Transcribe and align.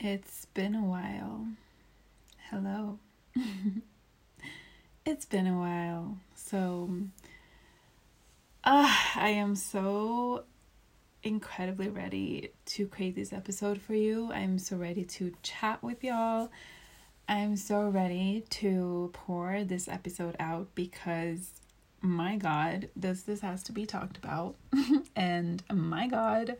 It's 0.00 0.44
been 0.54 0.76
a 0.76 0.84
while. 0.84 1.48
Hello. 2.50 3.00
it's 5.04 5.24
been 5.24 5.48
a 5.48 5.58
while. 5.58 6.18
So, 6.36 6.88
uh, 8.62 8.94
I 9.16 9.30
am 9.30 9.56
so 9.56 10.44
incredibly 11.24 11.88
ready 11.88 12.52
to 12.66 12.86
create 12.86 13.16
this 13.16 13.32
episode 13.32 13.80
for 13.80 13.94
you. 13.94 14.30
I'm 14.32 14.60
so 14.60 14.76
ready 14.76 15.04
to 15.04 15.34
chat 15.42 15.82
with 15.82 16.04
y'all. 16.04 16.48
I'm 17.28 17.56
so 17.56 17.88
ready 17.88 18.44
to 18.50 19.10
pour 19.12 19.64
this 19.64 19.88
episode 19.88 20.36
out 20.38 20.68
because 20.76 21.50
my 22.00 22.36
God, 22.36 22.88
this 22.94 23.22
this 23.22 23.40
has 23.40 23.64
to 23.64 23.72
be 23.72 23.84
talked 23.84 24.16
about. 24.16 24.54
and 25.16 25.60
my 25.72 26.06
God, 26.06 26.56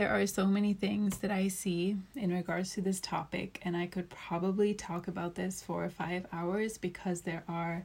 there 0.00 0.18
are 0.18 0.26
so 0.26 0.46
many 0.46 0.72
things 0.72 1.18
that 1.18 1.30
I 1.30 1.48
see 1.48 1.94
in 2.16 2.32
regards 2.32 2.72
to 2.72 2.80
this 2.80 3.00
topic, 3.00 3.60
and 3.60 3.76
I 3.76 3.84
could 3.84 4.08
probably 4.08 4.72
talk 4.72 5.08
about 5.08 5.34
this 5.34 5.62
for 5.62 5.90
five 5.90 6.24
hours 6.32 6.78
because 6.78 7.20
there 7.20 7.44
are 7.46 7.84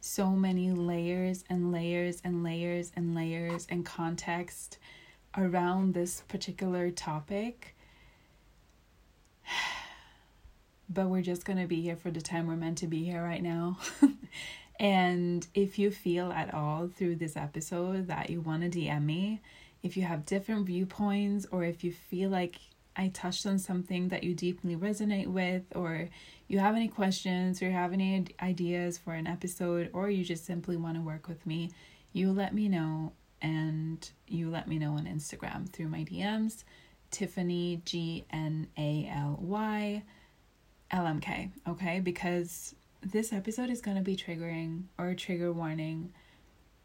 so 0.00 0.30
many 0.30 0.70
layers 0.70 1.42
and 1.50 1.72
layers 1.72 2.22
and 2.22 2.44
layers 2.44 2.92
and 2.94 3.16
layers 3.16 3.66
and 3.68 3.84
context 3.84 4.78
around 5.36 5.94
this 5.94 6.22
particular 6.28 6.92
topic. 6.92 7.74
But 10.88 11.08
we're 11.08 11.22
just 11.22 11.44
going 11.44 11.58
to 11.58 11.66
be 11.66 11.82
here 11.82 11.96
for 11.96 12.12
the 12.12 12.20
time 12.20 12.46
we're 12.46 12.54
meant 12.54 12.78
to 12.78 12.86
be 12.86 13.02
here 13.02 13.24
right 13.24 13.42
now. 13.42 13.78
and 14.78 15.44
if 15.52 15.80
you 15.80 15.90
feel 15.90 16.30
at 16.30 16.54
all 16.54 16.86
through 16.86 17.16
this 17.16 17.36
episode 17.36 18.06
that 18.06 18.30
you 18.30 18.40
want 18.40 18.62
to 18.62 18.78
DM 18.78 19.04
me, 19.04 19.40
if 19.82 19.96
you 19.96 20.02
have 20.02 20.26
different 20.26 20.66
viewpoints 20.66 21.46
or 21.50 21.64
if 21.64 21.84
you 21.84 21.92
feel 21.92 22.30
like 22.30 22.56
I 22.96 23.08
touched 23.08 23.46
on 23.46 23.58
something 23.58 24.08
that 24.08 24.24
you 24.24 24.34
deeply 24.34 24.74
resonate 24.74 25.26
with, 25.26 25.64
or 25.74 26.08
you 26.48 26.58
have 26.58 26.74
any 26.74 26.88
questions 26.88 27.60
or 27.60 27.66
you 27.66 27.72
have 27.72 27.92
any 27.92 28.26
ideas 28.40 28.96
for 28.96 29.12
an 29.12 29.26
episode, 29.26 29.90
or 29.92 30.08
you 30.08 30.24
just 30.24 30.46
simply 30.46 30.76
want 30.76 30.96
to 30.96 31.02
work 31.02 31.28
with 31.28 31.44
me, 31.46 31.70
you 32.12 32.32
let 32.32 32.54
me 32.54 32.68
know 32.68 33.12
and 33.42 34.10
you 34.26 34.48
let 34.48 34.66
me 34.66 34.78
know 34.78 34.92
on 34.92 35.04
Instagram 35.04 35.70
through 35.70 35.88
my 35.88 36.04
DMs, 36.04 36.64
Tiffany 37.10 37.82
G 37.84 38.24
N 38.30 38.68
A 38.78 39.10
L 39.14 39.38
Y 39.40 40.02
L 40.90 41.06
M 41.06 41.20
K, 41.20 41.50
okay? 41.68 42.00
Because 42.00 42.74
this 43.02 43.32
episode 43.32 43.68
is 43.68 43.82
going 43.82 43.98
to 43.98 44.02
be 44.02 44.16
triggering 44.16 44.84
or 44.98 45.14
trigger 45.14 45.52
warning. 45.52 46.12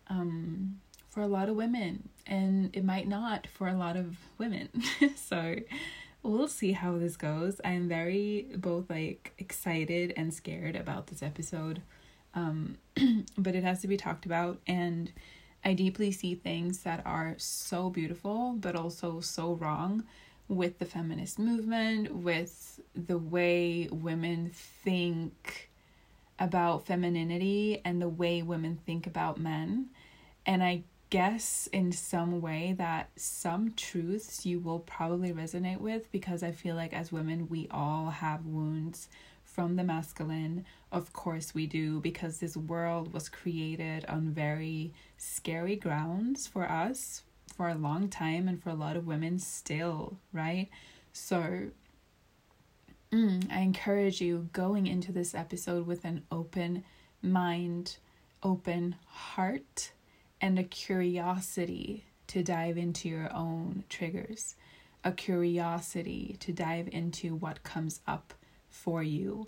Um, 0.08 0.81
for 1.12 1.22
a 1.22 1.28
lot 1.28 1.50
of 1.50 1.56
women 1.56 2.09
and 2.26 2.76
it 2.76 2.84
might 2.84 3.08
not 3.08 3.45
for 3.45 3.67
a 3.67 3.76
lot 3.76 3.95
of 3.98 4.17
women. 4.38 4.70
so 5.16 5.58
we'll 6.23 6.48
see 6.48 6.72
how 6.72 6.98
this 6.98 7.17
goes. 7.17 7.59
I'm 7.64 7.88
very 7.88 8.48
both 8.56 8.90
like 8.90 9.34
excited 9.38 10.14
and 10.16 10.34
scared 10.34 10.76
about 10.76 11.08
this 11.08 11.22
episode. 11.22 11.82
Um 12.34 12.78
but 13.38 13.56
it 13.56 13.64
has 13.64 13.82
to 13.82 13.88
be 13.88 13.98
talked 13.98 14.26
about 14.26 14.59
and 14.66 15.12
I 15.64 15.73
deeply 15.73 16.12
see 16.12 16.34
things 16.34 16.80
that 16.80 17.06
are 17.06 17.36
so 17.38 17.89
beautiful 17.89 18.54
but 18.54 18.76
also 18.76 19.20
so 19.20 19.54
wrong 19.54 20.06
with 20.48 20.80
the 20.80 20.86
feminist 20.86 21.39
movement, 21.39 22.14
with 22.14 22.82
the 22.94 23.17
way 23.17 23.88
women 23.89 24.52
think 24.54 25.70
about 26.39 26.86
femininity 26.86 27.82
and 27.86 28.02
the 28.02 28.09
way 28.09 28.42
women 28.42 28.78
think 28.86 29.08
about 29.08 29.39
men. 29.39 29.88
And 30.45 30.62
I 30.62 30.84
guess 31.12 31.67
in 31.73 31.92
some 31.92 32.40
way 32.42 32.73
that 32.78 33.09
some 33.17 33.73
truths 33.73 34.45
you 34.45 34.59
will 34.59 34.80
probably 34.80 35.34
resonate 35.34 35.80
with 35.80 36.09
because 36.12 36.42
I 36.42 36.52
feel 36.52 36.76
like 36.76 36.94
as 36.94 37.12
women 37.12 37.50
we 37.50 37.67
all 37.70 38.09
have 38.09 38.45
wounds 38.45 39.09
from 39.44 39.76
the 39.76 39.84
masculine. 39.84 40.66
Of 40.89 41.12
course 41.12 41.54
we 41.54 41.67
do 41.67 42.00
because 42.00 42.38
this 42.39 42.56
world 42.56 43.14
was 43.14 43.28
created 43.28 44.06
on 44.06 44.32
very 44.32 44.94
scary 45.17 45.76
grounds 45.76 46.48
for 46.48 46.64
us 46.64 47.23
for 47.58 47.67
a 47.67 47.76
long 47.76 48.08
time 48.08 48.48
and 48.48 48.64
for 48.64 48.70
a 48.70 48.76
lot 48.76 48.95
of 48.95 49.05
women 49.05 49.38
still, 49.38 50.17
right? 50.32 50.70
So 51.11 51.71
mm, 53.11 53.52
I 53.52 53.60
encourage 53.60 54.21
you 54.21 54.48
going 54.54 54.88
into 54.88 55.11
this 55.11 55.36
episode 55.36 55.86
with 55.86 56.05
an 56.05 56.23
open 56.32 56.86
mind, 57.21 57.98
open 58.42 58.95
heart 59.08 59.92
and 60.41 60.57
a 60.57 60.63
curiosity 60.63 62.05
to 62.27 62.43
dive 62.43 62.77
into 62.77 63.07
your 63.07 63.31
own 63.33 63.83
triggers, 63.89 64.55
a 65.03 65.11
curiosity 65.11 66.35
to 66.39 66.52
dive 66.52 66.89
into 66.91 67.35
what 67.35 67.63
comes 67.63 68.02
up 68.07 68.33
for 68.69 69.03
you. 69.03 69.47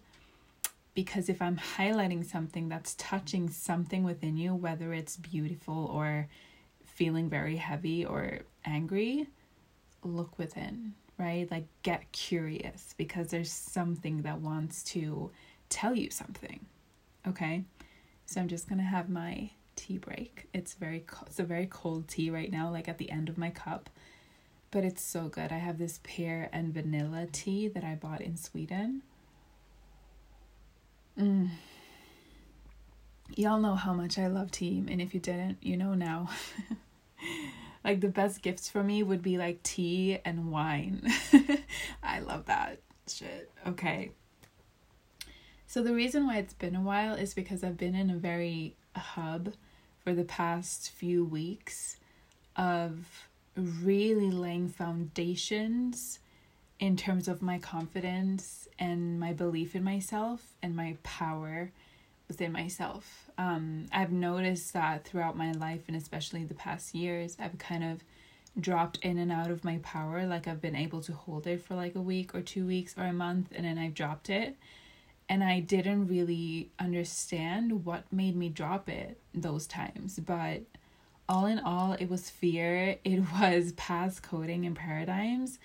Because 0.93 1.27
if 1.27 1.41
I'm 1.41 1.57
highlighting 1.57 2.23
something 2.23 2.69
that's 2.69 2.93
touching 2.95 3.49
something 3.49 4.03
within 4.03 4.37
you, 4.37 4.53
whether 4.53 4.93
it's 4.93 5.17
beautiful 5.17 5.85
or 5.91 6.27
feeling 6.85 7.29
very 7.29 7.55
heavy 7.55 8.05
or 8.05 8.39
angry, 8.63 9.27
look 10.03 10.37
within, 10.37 10.93
right? 11.17 11.49
Like 11.49 11.65
get 11.81 12.11
curious 12.11 12.93
because 12.97 13.29
there's 13.29 13.51
something 13.51 14.21
that 14.21 14.41
wants 14.41 14.83
to 14.83 15.31
tell 15.69 15.95
you 15.95 16.11
something. 16.11 16.59
Okay? 17.27 17.63
So 18.25 18.41
I'm 18.41 18.47
just 18.47 18.67
to 18.79 18.85
have 18.85 19.09
my 19.09 19.49
tea 19.75 19.97
break. 19.97 20.47
It's 20.53 20.73
very 20.73 21.03
it's 21.25 21.39
a 21.39 21.43
very 21.43 21.67
cold 21.67 22.07
tea 22.07 22.29
right 22.29 22.51
now, 22.51 22.69
like 22.71 22.87
at 22.87 22.97
the 22.97 23.11
end 23.11 23.29
of 23.29 23.37
my 23.37 23.49
cup. 23.49 23.89
But 24.71 24.83
it's 24.83 25.03
so 25.03 25.27
good. 25.27 25.51
I 25.51 25.59
have 25.59 25.77
this 25.77 25.99
pear 26.03 26.49
and 26.51 26.73
vanilla 26.73 27.27
tea 27.31 27.67
that 27.67 27.83
I 27.83 27.95
bought 27.95 28.21
in 28.21 28.37
Sweden. 28.37 29.03
Mm. 31.19 31.49
Y'all 33.35 33.59
know 33.59 33.75
how 33.75 33.93
much 33.93 34.17
I 34.17 34.27
love 34.27 34.51
tea, 34.51 34.83
and 34.87 35.01
if 35.01 35.13
you 35.13 35.19
didn't, 35.19 35.57
you 35.61 35.77
know 35.77 35.93
now. 35.93 36.29
like 37.83 38.01
the 38.01 38.07
best 38.07 38.41
gifts 38.41 38.69
for 38.69 38.83
me 38.83 39.03
would 39.03 39.21
be 39.21 39.37
like 39.37 39.61
tea 39.63 40.19
and 40.25 40.51
wine. 40.51 41.07
I 42.03 42.19
love 42.19 42.45
that 42.45 42.79
shit. 43.07 43.51
Okay. 43.67 44.11
So 45.67 45.81
the 45.81 45.93
reason 45.93 46.27
why 46.27 46.37
it's 46.37 46.53
been 46.53 46.75
a 46.75 46.81
while 46.81 47.15
is 47.15 47.33
because 47.33 47.63
I've 47.63 47.77
been 47.77 47.95
in 47.95 48.09
a 48.09 48.15
very 48.15 48.75
hub 48.95 49.53
for 50.03 50.13
the 50.13 50.23
past 50.23 50.91
few 50.91 51.23
weeks 51.23 51.97
of 52.55 53.27
really 53.55 54.31
laying 54.31 54.67
foundations 54.67 56.19
in 56.79 56.97
terms 56.97 57.27
of 57.27 57.41
my 57.41 57.59
confidence 57.59 58.67
and 58.79 59.19
my 59.19 59.31
belief 59.31 59.75
in 59.75 59.83
myself 59.83 60.53
and 60.61 60.75
my 60.75 60.97
power 61.03 61.71
within 62.27 62.51
myself. 62.51 63.29
Um, 63.37 63.85
I've 63.91 64.11
noticed 64.11 64.73
that 64.73 65.05
throughout 65.05 65.37
my 65.37 65.51
life 65.51 65.81
and 65.87 65.95
especially 65.95 66.43
the 66.43 66.53
past 66.53 66.93
years, 66.93 67.37
I've 67.39 67.57
kind 67.57 67.83
of 67.83 68.03
dropped 68.59 68.97
in 68.97 69.17
and 69.17 69.31
out 69.31 69.49
of 69.49 69.63
my 69.63 69.79
power. 69.83 70.25
Like 70.25 70.47
I've 70.47 70.61
been 70.61 70.75
able 70.75 71.01
to 71.01 71.13
hold 71.13 71.47
it 71.47 71.63
for 71.63 71.75
like 71.75 71.95
a 71.95 72.01
week 72.01 72.35
or 72.35 72.41
two 72.41 72.65
weeks 72.65 72.95
or 72.97 73.05
a 73.05 73.13
month 73.13 73.51
and 73.55 73.65
then 73.65 73.77
I've 73.77 73.93
dropped 73.93 74.29
it 74.29 74.57
and 75.33 75.43
I 75.43 75.61
didn't 75.61 76.09
really 76.09 76.69
understand 76.77 77.85
what 77.85 78.03
made 78.13 78.35
me 78.35 78.49
drop 78.49 78.87
it 78.87 79.19
those 79.33 79.65
times. 79.65 80.19
But 80.19 80.61
all 81.27 81.47
in 81.47 81.57
all, 81.57 81.93
it 81.93 82.07
was 82.07 82.29
fear, 82.29 82.99
it 83.03 83.19
was 83.33 83.71
past 83.71 84.21
coding 84.21 84.63
and 84.63 84.75
paradigms 84.75 85.57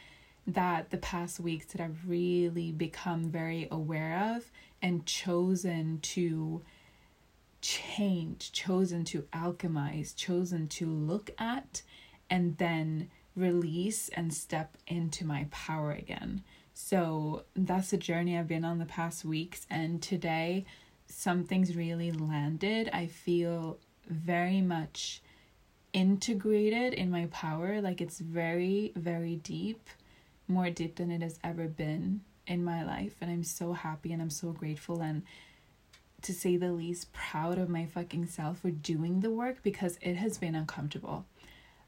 that 0.47 0.89
the 0.89 0.97
past 0.97 1.39
weeks 1.39 1.67
that 1.67 1.83
I've 1.83 2.09
really 2.09 2.73
become 2.73 3.31
very 3.31 3.69
aware 3.71 4.35
of 4.35 4.51
and 4.81 5.05
chosen 5.05 5.99
to 6.01 6.63
change, 7.61 8.53
chosen 8.53 9.05
to 9.05 9.25
alchemize, 9.35 10.17
chosen 10.17 10.69
to 10.69 10.87
look 10.87 11.31
at, 11.39 11.83
and 12.31 12.57
then 12.57 13.11
release 13.37 14.09
and 14.15 14.33
step 14.33 14.79
into 14.87 15.27
my 15.27 15.47
power 15.51 15.93
again. 15.93 16.43
So 16.81 17.43
that's 17.57 17.91
the 17.91 17.97
journey 17.97 18.39
I've 18.39 18.47
been 18.47 18.65
on 18.65 18.79
the 18.79 18.87
past 18.87 19.25
weeks. 19.25 19.67
And 19.69 20.01
today, 20.01 20.65
something's 21.09 21.75
really 21.75 22.13
landed. 22.13 22.89
I 22.93 23.09
feel 23.09 23.79
very 24.09 24.61
much 24.61 25.21
integrated 25.93 26.95
in 26.95 27.11
my 27.11 27.27
power. 27.33 27.81
Like 27.81 28.01
it's 28.01 28.21
very, 28.21 28.93
very 28.95 29.35
deep, 29.35 29.91
more 30.47 30.71
deep 30.71 30.95
than 30.95 31.11
it 31.11 31.21
has 31.21 31.41
ever 31.43 31.67
been 31.67 32.21
in 32.47 32.63
my 32.63 32.85
life. 32.85 33.17
And 33.21 33.29
I'm 33.29 33.43
so 33.43 33.73
happy 33.73 34.13
and 34.13 34.23
I'm 34.23 34.31
so 34.31 34.53
grateful 34.53 35.01
and 35.01 35.25
to 36.23 36.33
say 36.33 36.57
the 36.57 36.73
least 36.73 37.13
proud 37.13 37.59
of 37.59 37.69
my 37.69 37.87
fucking 37.87 38.27
self 38.27 38.61
for 38.61 38.71
doing 38.71 39.19
the 39.19 39.31
work 39.31 39.65
because 39.65 39.99
it 40.01 40.15
has 40.15 40.39
been 40.39 40.55
uncomfortable. 40.55 41.27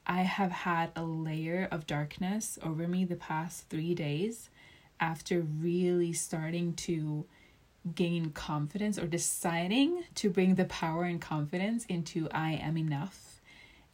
I 0.04 0.22
have 0.22 0.50
had 0.50 0.90
a 0.96 1.04
layer 1.04 1.68
of 1.70 1.86
darkness 1.86 2.58
over 2.60 2.88
me 2.88 3.04
the 3.04 3.14
past 3.14 3.68
three 3.70 3.94
days 3.94 4.50
after 5.00 5.40
really 5.40 6.12
starting 6.12 6.74
to 6.74 7.24
gain 7.94 8.30
confidence 8.30 8.98
or 8.98 9.06
deciding 9.06 10.04
to 10.14 10.28
bring 10.28 10.54
the 10.54 10.66
power 10.66 11.04
and 11.04 11.20
confidence 11.20 11.86
into 11.86 12.28
I 12.30 12.52
am 12.52 12.76
enough 12.76 13.40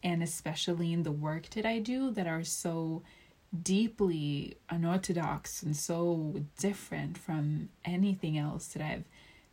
and 0.03 0.23
especially 0.23 0.93
in 0.93 1.05
the 1.05 1.13
work 1.13 1.51
that 1.51 1.65
I 1.65 1.79
do 1.79 2.11
that 2.13 2.27
are 2.27 2.45
so 2.45 3.03
deeply 3.63 4.57
unorthodox 4.69 5.63
and 5.63 5.77
so 5.77 6.43
different 6.59 7.17
from 7.17 7.69
anything 7.85 8.37
else 8.37 8.67
that 8.69 8.83
I've 8.83 9.05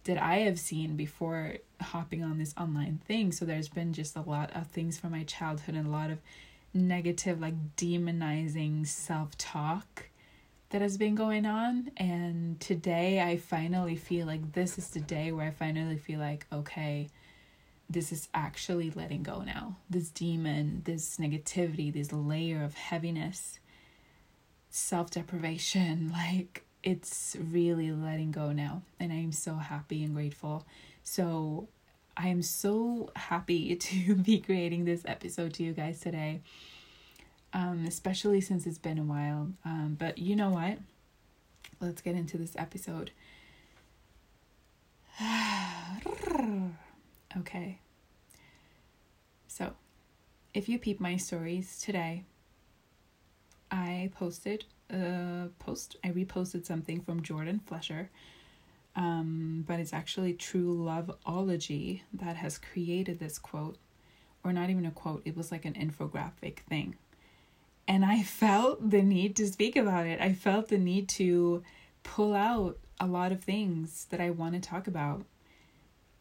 that 0.05 0.21
I 0.21 0.39
have 0.39 0.59
seen 0.59 0.97
before 0.97 1.55
hopping 1.81 2.25
on 2.25 2.37
this 2.37 2.53
online 2.59 2.99
thing. 3.07 3.31
So 3.31 3.45
there's 3.45 3.69
been 3.69 3.93
just 3.93 4.17
a 4.17 4.21
lot 4.21 4.51
of 4.53 4.67
things 4.67 4.99
from 4.99 5.11
my 5.11 5.23
childhood 5.23 5.75
and 5.75 5.87
a 5.87 5.91
lot 5.91 6.09
of 6.09 6.19
negative 6.73 7.39
like 7.39 7.75
demonizing 7.77 8.85
self-talk 8.85 10.09
that 10.73 10.81
has 10.81 10.97
been 10.97 11.15
going 11.15 11.45
on 11.45 11.91
and 11.97 12.59
today 12.59 13.21
I 13.21 13.37
finally 13.37 13.95
feel 13.95 14.27
like 14.27 14.51
this 14.51 14.77
is 14.77 14.89
the 14.89 14.99
day 14.99 15.31
where 15.31 15.47
I 15.47 15.51
finally 15.51 15.97
feel 15.97 16.19
like 16.19 16.45
okay 16.51 17.09
this 17.89 18.11
is 18.11 18.27
actually 18.33 18.91
letting 18.91 19.23
go 19.23 19.41
now 19.41 19.77
this 19.89 20.09
demon 20.09 20.81
this 20.85 21.17
negativity 21.17 21.93
this 21.93 22.11
layer 22.11 22.63
of 22.63 22.73
heaviness 22.75 23.59
self 24.73 25.11
deprivation. 25.11 26.11
Like 26.23 26.65
it's 26.81 27.37
really 27.39 27.91
letting 27.91 28.31
go 28.31 28.51
now. 28.51 28.81
And 28.99 29.13
I'm 29.13 29.31
so 29.31 29.55
happy 29.55 30.03
and 30.03 30.13
grateful. 30.13 30.65
So 31.03 31.69
I 32.17 32.27
am 32.27 32.41
so 32.41 33.11
happy 33.15 33.75
to 33.87 34.15
be 34.15 34.39
creating 34.39 34.83
this 34.83 35.03
episode 35.05 35.53
to 35.55 35.63
you 35.63 35.71
guys 35.71 36.01
today. 36.01 36.41
Um, 37.53 37.85
especially 37.87 38.41
since 38.41 38.65
it's 38.65 38.79
been 38.79 38.97
a 38.97 39.03
while. 39.03 39.51
Um, 39.63 39.95
but 39.99 40.17
you 40.17 40.35
know 40.35 40.49
what? 40.49 40.79
Let's 41.79 42.01
get 42.01 42.15
into 42.15 42.37
this 42.37 42.55
episode. 42.57 43.11
okay. 47.37 47.79
So, 49.47 49.73
if 50.53 50.67
you 50.67 50.79
peep 50.79 50.99
my 50.99 51.17
stories 51.17 51.79
today, 51.79 52.23
I 53.69 54.11
posted 54.15 54.65
a 54.89 55.49
post. 55.59 55.97
I 56.03 56.09
reposted 56.09 56.65
something 56.65 57.01
from 57.01 57.21
Jordan 57.21 57.59
Flesher, 57.65 58.09
um, 58.95 59.63
but 59.67 59.79
it's 59.79 59.93
actually 59.93 60.33
True 60.33 60.75
Loveology 60.75 62.01
that 62.13 62.35
has 62.37 62.57
created 62.57 63.19
this 63.19 63.37
quote, 63.37 63.77
or 64.43 64.53
not 64.53 64.69
even 64.69 64.85
a 64.85 64.91
quote. 64.91 65.21
It 65.25 65.35
was 65.35 65.51
like 65.51 65.65
an 65.65 65.73
infographic 65.73 66.59
thing, 66.69 66.95
and 67.87 68.05
I 68.05 68.23
felt 68.23 68.89
the 68.89 69.01
need 69.01 69.35
to 69.37 69.47
speak 69.47 69.75
about 69.75 70.05
it. 70.05 70.21
I 70.21 70.33
felt 70.33 70.69
the 70.69 70.77
need 70.77 71.09
to 71.09 71.63
pull 72.03 72.33
out 72.33 72.77
a 72.99 73.07
lot 73.07 73.31
of 73.31 73.43
things 73.43 74.05
that 74.09 74.21
I 74.21 74.29
want 74.29 74.55
to 74.55 74.61
talk 74.61 74.87
about 74.87 75.25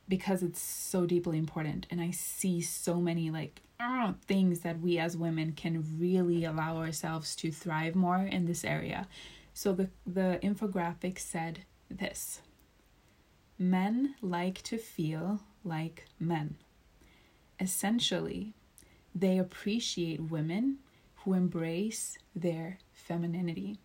because 0.08 0.42
it's 0.42 0.60
so 0.60 1.06
deeply 1.06 1.38
important, 1.38 1.86
and 1.90 2.00
I 2.00 2.10
see 2.10 2.60
so 2.60 2.96
many 2.96 3.30
like 3.30 3.62
uh, 3.80 4.12
things 4.26 4.60
that 4.60 4.80
we 4.80 4.98
as 4.98 5.16
women 5.16 5.52
can 5.52 5.84
really 5.98 6.44
allow 6.44 6.76
ourselves 6.78 7.34
to 7.36 7.50
thrive 7.50 7.94
more 7.94 8.18
in 8.18 8.46
this 8.46 8.64
area. 8.64 9.06
So 9.54 9.72
the, 9.72 9.90
the 10.06 10.38
infographic 10.42 11.18
said 11.18 11.60
this 11.90 12.40
Men 13.58 14.14
like 14.20 14.62
to 14.62 14.76
feel 14.78 15.40
like 15.64 16.06
men. 16.18 16.56
Essentially, 17.60 18.54
they 19.14 19.38
appreciate 19.38 20.20
women 20.20 20.78
who 21.24 21.34
embrace 21.34 22.18
their 22.34 22.78
femininity. 22.92 23.78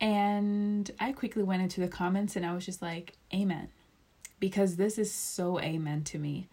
And 0.00 0.90
I 1.00 1.12
quickly 1.12 1.42
went 1.42 1.62
into 1.62 1.80
the 1.80 1.88
comments 1.88 2.36
and 2.36 2.44
I 2.44 2.54
was 2.54 2.66
just 2.66 2.82
like, 2.82 3.16
Amen. 3.32 3.68
Because 4.40 4.76
this 4.76 4.98
is 4.98 5.10
so 5.12 5.58
amen 5.60 6.04
to 6.04 6.18
me. 6.18 6.48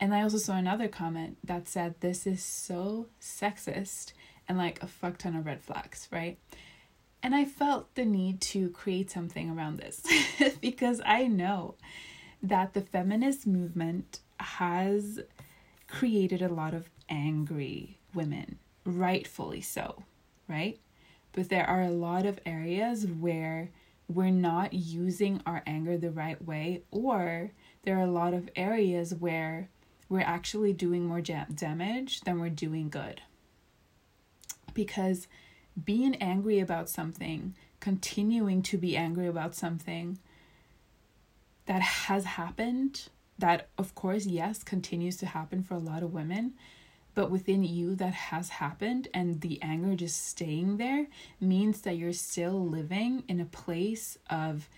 And 0.00 0.14
I 0.14 0.22
also 0.22 0.38
saw 0.38 0.56
another 0.56 0.88
comment 0.88 1.36
that 1.44 1.68
said 1.68 1.96
this 2.00 2.26
is 2.26 2.42
so 2.42 3.08
sexist 3.20 4.12
and 4.48 4.56
like 4.56 4.82
a 4.82 4.86
fuck 4.86 5.18
ton 5.18 5.36
of 5.36 5.44
red 5.44 5.60
flags, 5.60 6.08
right? 6.10 6.38
And 7.22 7.34
I 7.34 7.44
felt 7.44 7.94
the 7.96 8.04
need 8.04 8.40
to 8.42 8.70
create 8.70 9.10
something 9.10 9.50
around 9.50 9.78
this 9.78 10.02
because 10.60 11.00
I 11.04 11.26
know 11.26 11.74
that 12.42 12.72
the 12.72 12.80
feminist 12.80 13.46
movement 13.46 14.20
has 14.38 15.20
created 15.88 16.42
a 16.42 16.48
lot 16.48 16.74
of 16.74 16.90
angry 17.08 17.98
women, 18.14 18.58
rightfully 18.84 19.60
so, 19.60 20.04
right? 20.46 20.78
But 21.32 21.48
there 21.48 21.68
are 21.68 21.82
a 21.82 21.90
lot 21.90 22.26
of 22.26 22.40
areas 22.46 23.06
where 23.06 23.70
we're 24.08 24.30
not 24.30 24.72
using 24.72 25.42
our 25.44 25.62
anger 25.66 25.98
the 25.98 26.10
right 26.10 26.42
way, 26.44 26.82
or 26.90 27.52
there 27.82 27.96
are 27.98 28.04
a 28.04 28.10
lot 28.10 28.34
of 28.34 28.48
areas 28.56 29.14
where 29.14 29.68
we're 30.08 30.20
actually 30.20 30.72
doing 30.72 31.04
more 31.04 31.20
damage 31.20 32.22
than 32.22 32.40
we're 32.40 32.48
doing 32.48 32.88
good. 32.88 33.20
Because 34.72 35.28
being 35.84 36.14
angry 36.16 36.58
about 36.60 36.88
something, 36.88 37.54
continuing 37.80 38.62
to 38.62 38.78
be 38.78 38.96
angry 38.96 39.26
about 39.26 39.54
something 39.54 40.18
that 41.66 41.82
has 41.82 42.24
happened, 42.24 43.08
that 43.38 43.68
of 43.78 43.94
course, 43.94 44.26
yes, 44.26 44.62
continues 44.62 45.16
to 45.18 45.26
happen 45.26 45.62
for 45.62 45.74
a 45.74 45.78
lot 45.78 46.02
of 46.02 46.12
women, 46.12 46.54
but 47.14 47.30
within 47.30 47.64
you 47.64 47.94
that 47.96 48.14
has 48.14 48.48
happened 48.48 49.08
and 49.12 49.40
the 49.40 49.60
anger 49.62 49.96
just 49.96 50.28
staying 50.28 50.76
there 50.76 51.06
means 51.40 51.80
that 51.82 51.96
you're 51.96 52.12
still 52.12 52.64
living 52.66 53.24
in 53.28 53.40
a 53.40 53.44
place 53.44 54.18
of 54.30 54.68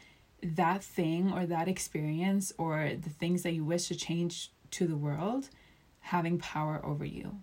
that 0.42 0.82
thing 0.82 1.32
or 1.32 1.44
that 1.46 1.68
experience 1.68 2.52
or 2.56 2.92
the 3.00 3.10
things 3.10 3.42
that 3.42 3.52
you 3.52 3.64
wish 3.64 3.88
to 3.88 3.94
change 3.94 4.50
to 4.70 4.86
the 4.86 4.96
world 4.96 5.50
having 6.00 6.38
power 6.38 6.80
over 6.84 7.04
you. 7.04 7.40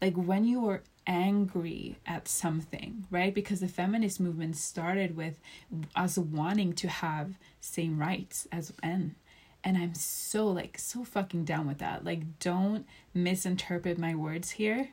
Like 0.00 0.14
when 0.16 0.44
you 0.44 0.68
are 0.68 0.82
angry 1.06 1.96
at 2.06 2.28
something, 2.28 3.06
right? 3.10 3.34
Because 3.34 3.60
the 3.60 3.68
feminist 3.68 4.20
movement 4.20 4.56
started 4.56 5.16
with 5.16 5.34
us 5.94 6.18
wanting 6.18 6.72
to 6.74 6.88
have 6.88 7.38
same 7.60 7.98
rights 7.98 8.48
as 8.50 8.72
men. 8.82 9.14
And 9.66 9.78
I'm 9.78 9.94
so 9.94 10.46
like 10.48 10.78
so 10.78 11.04
fucking 11.04 11.44
down 11.44 11.66
with 11.66 11.78
that. 11.78 12.04
Like 12.04 12.38
don't 12.38 12.86
misinterpret 13.14 13.98
my 13.98 14.14
words 14.14 14.50
here. 14.50 14.90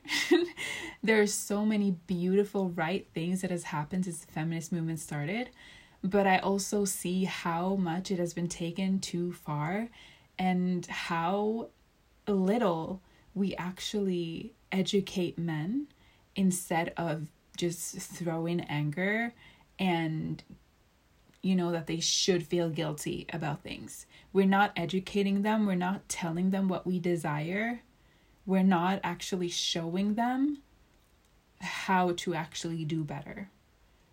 there 1.02 1.20
are 1.20 1.26
so 1.26 1.66
many 1.66 1.92
beautiful 2.06 2.70
right 2.70 3.06
things 3.12 3.42
that 3.42 3.50
has 3.50 3.64
happened 3.64 4.06
since 4.06 4.24
the 4.24 4.32
feminist 4.32 4.72
movement 4.72 5.00
started, 5.00 5.50
but 6.02 6.26
I 6.26 6.38
also 6.38 6.86
see 6.86 7.24
how 7.24 7.76
much 7.76 8.10
it 8.10 8.18
has 8.18 8.32
been 8.32 8.48
taken 8.48 8.98
too 8.98 9.32
far 9.32 9.88
and 10.38 10.86
how 10.86 11.68
little 12.26 13.02
we 13.34 13.54
actually 13.56 14.54
educate 14.70 15.38
men 15.38 15.86
instead 16.34 16.92
of 16.96 17.28
just 17.56 17.96
throwing 17.98 18.60
anger 18.62 19.34
and 19.78 20.42
you 21.42 21.56
know 21.56 21.72
that 21.72 21.86
they 21.86 22.00
should 22.00 22.46
feel 22.46 22.70
guilty 22.70 23.26
about 23.32 23.62
things. 23.62 24.06
We're 24.32 24.46
not 24.46 24.72
educating 24.76 25.42
them, 25.42 25.66
we're 25.66 25.74
not 25.74 26.08
telling 26.08 26.50
them 26.50 26.68
what 26.68 26.86
we 26.86 26.98
desire. 26.98 27.82
We're 28.46 28.62
not 28.62 29.00
actually 29.04 29.48
showing 29.48 30.14
them 30.14 30.58
how 31.60 32.12
to 32.16 32.34
actually 32.34 32.84
do 32.84 33.04
better. 33.04 33.50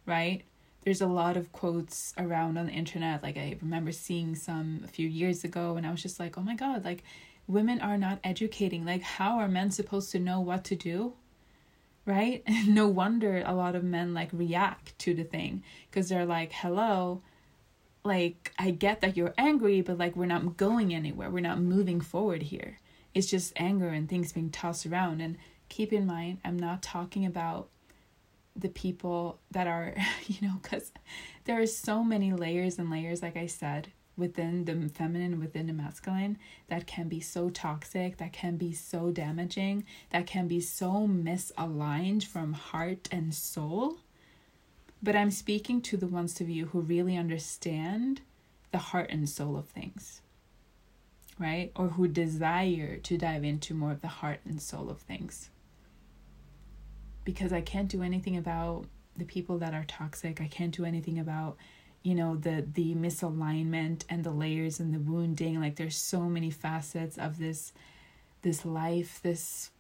Right? 0.05 0.43
there's 0.83 1.01
a 1.01 1.07
lot 1.07 1.37
of 1.37 1.51
quotes 1.51 2.13
around 2.17 2.57
on 2.57 2.65
the 2.65 2.71
internet 2.71 3.21
like 3.21 3.37
i 3.37 3.57
remember 3.61 3.91
seeing 3.91 4.35
some 4.35 4.81
a 4.83 4.87
few 4.87 5.07
years 5.07 5.43
ago 5.43 5.75
and 5.75 5.85
i 5.85 5.91
was 5.91 6.01
just 6.01 6.19
like 6.19 6.37
oh 6.37 6.41
my 6.41 6.55
god 6.55 6.83
like 6.85 7.03
women 7.47 7.81
are 7.81 7.97
not 7.97 8.19
educating 8.23 8.85
like 8.85 9.01
how 9.01 9.39
are 9.39 9.47
men 9.47 9.71
supposed 9.71 10.11
to 10.11 10.19
know 10.19 10.39
what 10.39 10.63
to 10.63 10.75
do 10.75 11.13
right? 12.09 12.43
No 12.67 12.87
wonder 12.87 13.43
a 13.45 13.53
lot 13.53 13.75
of 13.75 13.83
men 13.83 14.13
like 14.13 14.29
react 14.33 14.97
to 14.99 15.13
the 15.13 15.23
thing 15.23 15.63
because 15.89 16.09
they're 16.09 16.25
like 16.25 16.51
hello 16.51 17.21
like 18.03 18.53
i 18.57 18.71
get 18.71 19.01
that 19.01 19.17
you're 19.17 19.33
angry 19.37 19.81
but 19.81 19.97
like 19.97 20.15
we're 20.15 20.25
not 20.25 20.57
going 20.57 20.93
anywhere. 20.93 21.29
We're 21.29 21.39
not 21.41 21.59
moving 21.59 22.01
forward 22.01 22.43
here. 22.43 22.79
It's 23.13 23.27
just 23.27 23.53
anger 23.55 23.89
and 23.89 24.07
things 24.09 24.33
being 24.33 24.49
tossed 24.49 24.85
around. 24.85 25.21
And 25.21 25.37
keep 25.69 25.93
in 25.93 26.05
mind 26.05 26.39
i'm 26.43 26.57
not 26.57 26.81
talking 26.81 27.25
about 27.25 27.69
the 28.55 28.69
people 28.69 29.39
that 29.51 29.67
are, 29.67 29.95
you 30.27 30.47
know, 30.47 30.55
because 30.61 30.91
there 31.45 31.59
are 31.61 31.67
so 31.67 32.03
many 32.03 32.33
layers 32.33 32.77
and 32.77 32.89
layers, 32.89 33.21
like 33.21 33.37
I 33.37 33.45
said, 33.47 33.89
within 34.19 34.65
the 34.65 34.89
feminine, 34.89 35.39
within 35.39 35.67
the 35.67 35.73
masculine, 35.73 36.37
that 36.67 36.85
can 36.85 37.07
be 37.07 37.19
so 37.19 37.49
toxic, 37.49 38.17
that 38.17 38.33
can 38.33 38.57
be 38.57 38.73
so 38.73 39.09
damaging, 39.09 39.85
that 40.11 40.27
can 40.27 40.47
be 40.47 40.59
so 40.59 41.07
misaligned 41.07 42.23
from 42.23 42.53
heart 42.53 43.07
and 43.11 43.33
soul. 43.33 43.97
But 45.01 45.15
I'm 45.15 45.31
speaking 45.31 45.81
to 45.83 45.97
the 45.97 46.07
ones 46.07 46.39
of 46.41 46.49
you 46.49 46.67
who 46.67 46.81
really 46.81 47.15
understand 47.15 48.21
the 48.71 48.77
heart 48.77 49.09
and 49.09 49.27
soul 49.27 49.57
of 49.57 49.67
things, 49.69 50.21
right? 51.39 51.71
Or 51.75 51.89
who 51.89 52.07
desire 52.07 52.97
to 52.97 53.17
dive 53.17 53.43
into 53.43 53.73
more 53.73 53.91
of 53.91 54.01
the 54.01 54.07
heart 54.07 54.41
and 54.45 54.61
soul 54.61 54.89
of 54.89 54.99
things 54.99 55.49
because 57.23 57.53
I 57.53 57.61
can't 57.61 57.87
do 57.89 58.01
anything 58.01 58.37
about 58.37 58.85
the 59.15 59.25
people 59.25 59.59
that 59.59 59.73
are 59.73 59.85
toxic. 59.87 60.41
I 60.41 60.47
can't 60.47 60.75
do 60.75 60.85
anything 60.85 61.19
about 61.19 61.57
you 62.03 62.15
know 62.15 62.35
the 62.35 62.65
the 62.73 62.95
misalignment 62.95 64.03
and 64.09 64.23
the 64.23 64.31
layers 64.31 64.79
and 64.79 64.93
the 64.93 64.99
wounding 64.99 65.59
like 65.59 65.75
there's 65.75 65.97
so 65.97 66.21
many 66.21 66.49
facets 66.49 67.17
of 67.17 67.37
this 67.37 67.73
this 68.41 68.65
life 68.65 69.19
this 69.21 69.71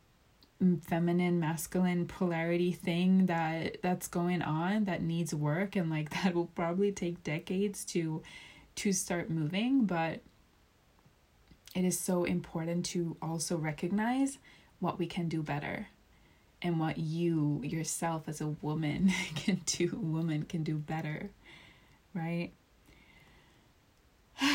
feminine 0.81 1.39
masculine 1.39 2.05
polarity 2.05 2.73
thing 2.73 3.27
that 3.27 3.81
that's 3.81 4.07
going 4.07 4.41
on 4.41 4.83
that 4.83 5.01
needs 5.01 5.33
work 5.33 5.75
and 5.75 5.89
like 5.89 6.09
that 6.23 6.33
will 6.33 6.47
probably 6.47 6.91
take 6.91 7.23
decades 7.23 7.85
to 7.85 8.21
to 8.75 8.91
start 8.91 9.29
moving 9.29 9.85
but 9.85 10.19
it 11.75 11.85
is 11.85 11.97
so 11.99 12.23
important 12.23 12.85
to 12.85 13.15
also 13.21 13.55
recognize 13.55 14.37
what 14.79 14.97
we 14.97 15.05
can 15.05 15.29
do 15.29 15.41
better 15.41 15.87
and 16.61 16.79
what 16.79 16.97
you 16.97 17.61
yourself 17.63 18.23
as 18.27 18.41
a 18.41 18.47
woman 18.47 19.09
can 19.35 19.61
do 19.65 19.97
woman 20.01 20.43
can 20.43 20.63
do 20.63 20.75
better 20.75 21.29
right? 22.13 22.51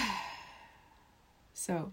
So 1.56 1.92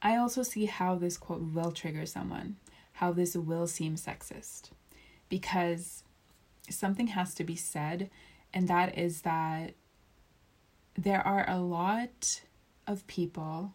I 0.00 0.16
also 0.16 0.42
see 0.42 0.66
how 0.66 0.94
this 0.94 1.16
quote 1.18 1.42
will 1.52 1.72
trigger 1.72 2.06
someone, 2.06 2.56
how 2.92 3.12
this 3.12 3.34
will 3.34 3.66
seem 3.66 3.96
sexist, 3.96 4.70
because 5.28 6.04
something 6.70 7.08
has 7.08 7.34
to 7.34 7.44
be 7.44 7.56
said, 7.56 8.08
and 8.54 8.68
that 8.68 8.96
is 8.96 9.22
that 9.22 9.74
there 10.96 11.26
are 11.26 11.44
a 11.48 11.58
lot 11.58 12.42
of 12.86 13.06
people, 13.06 13.74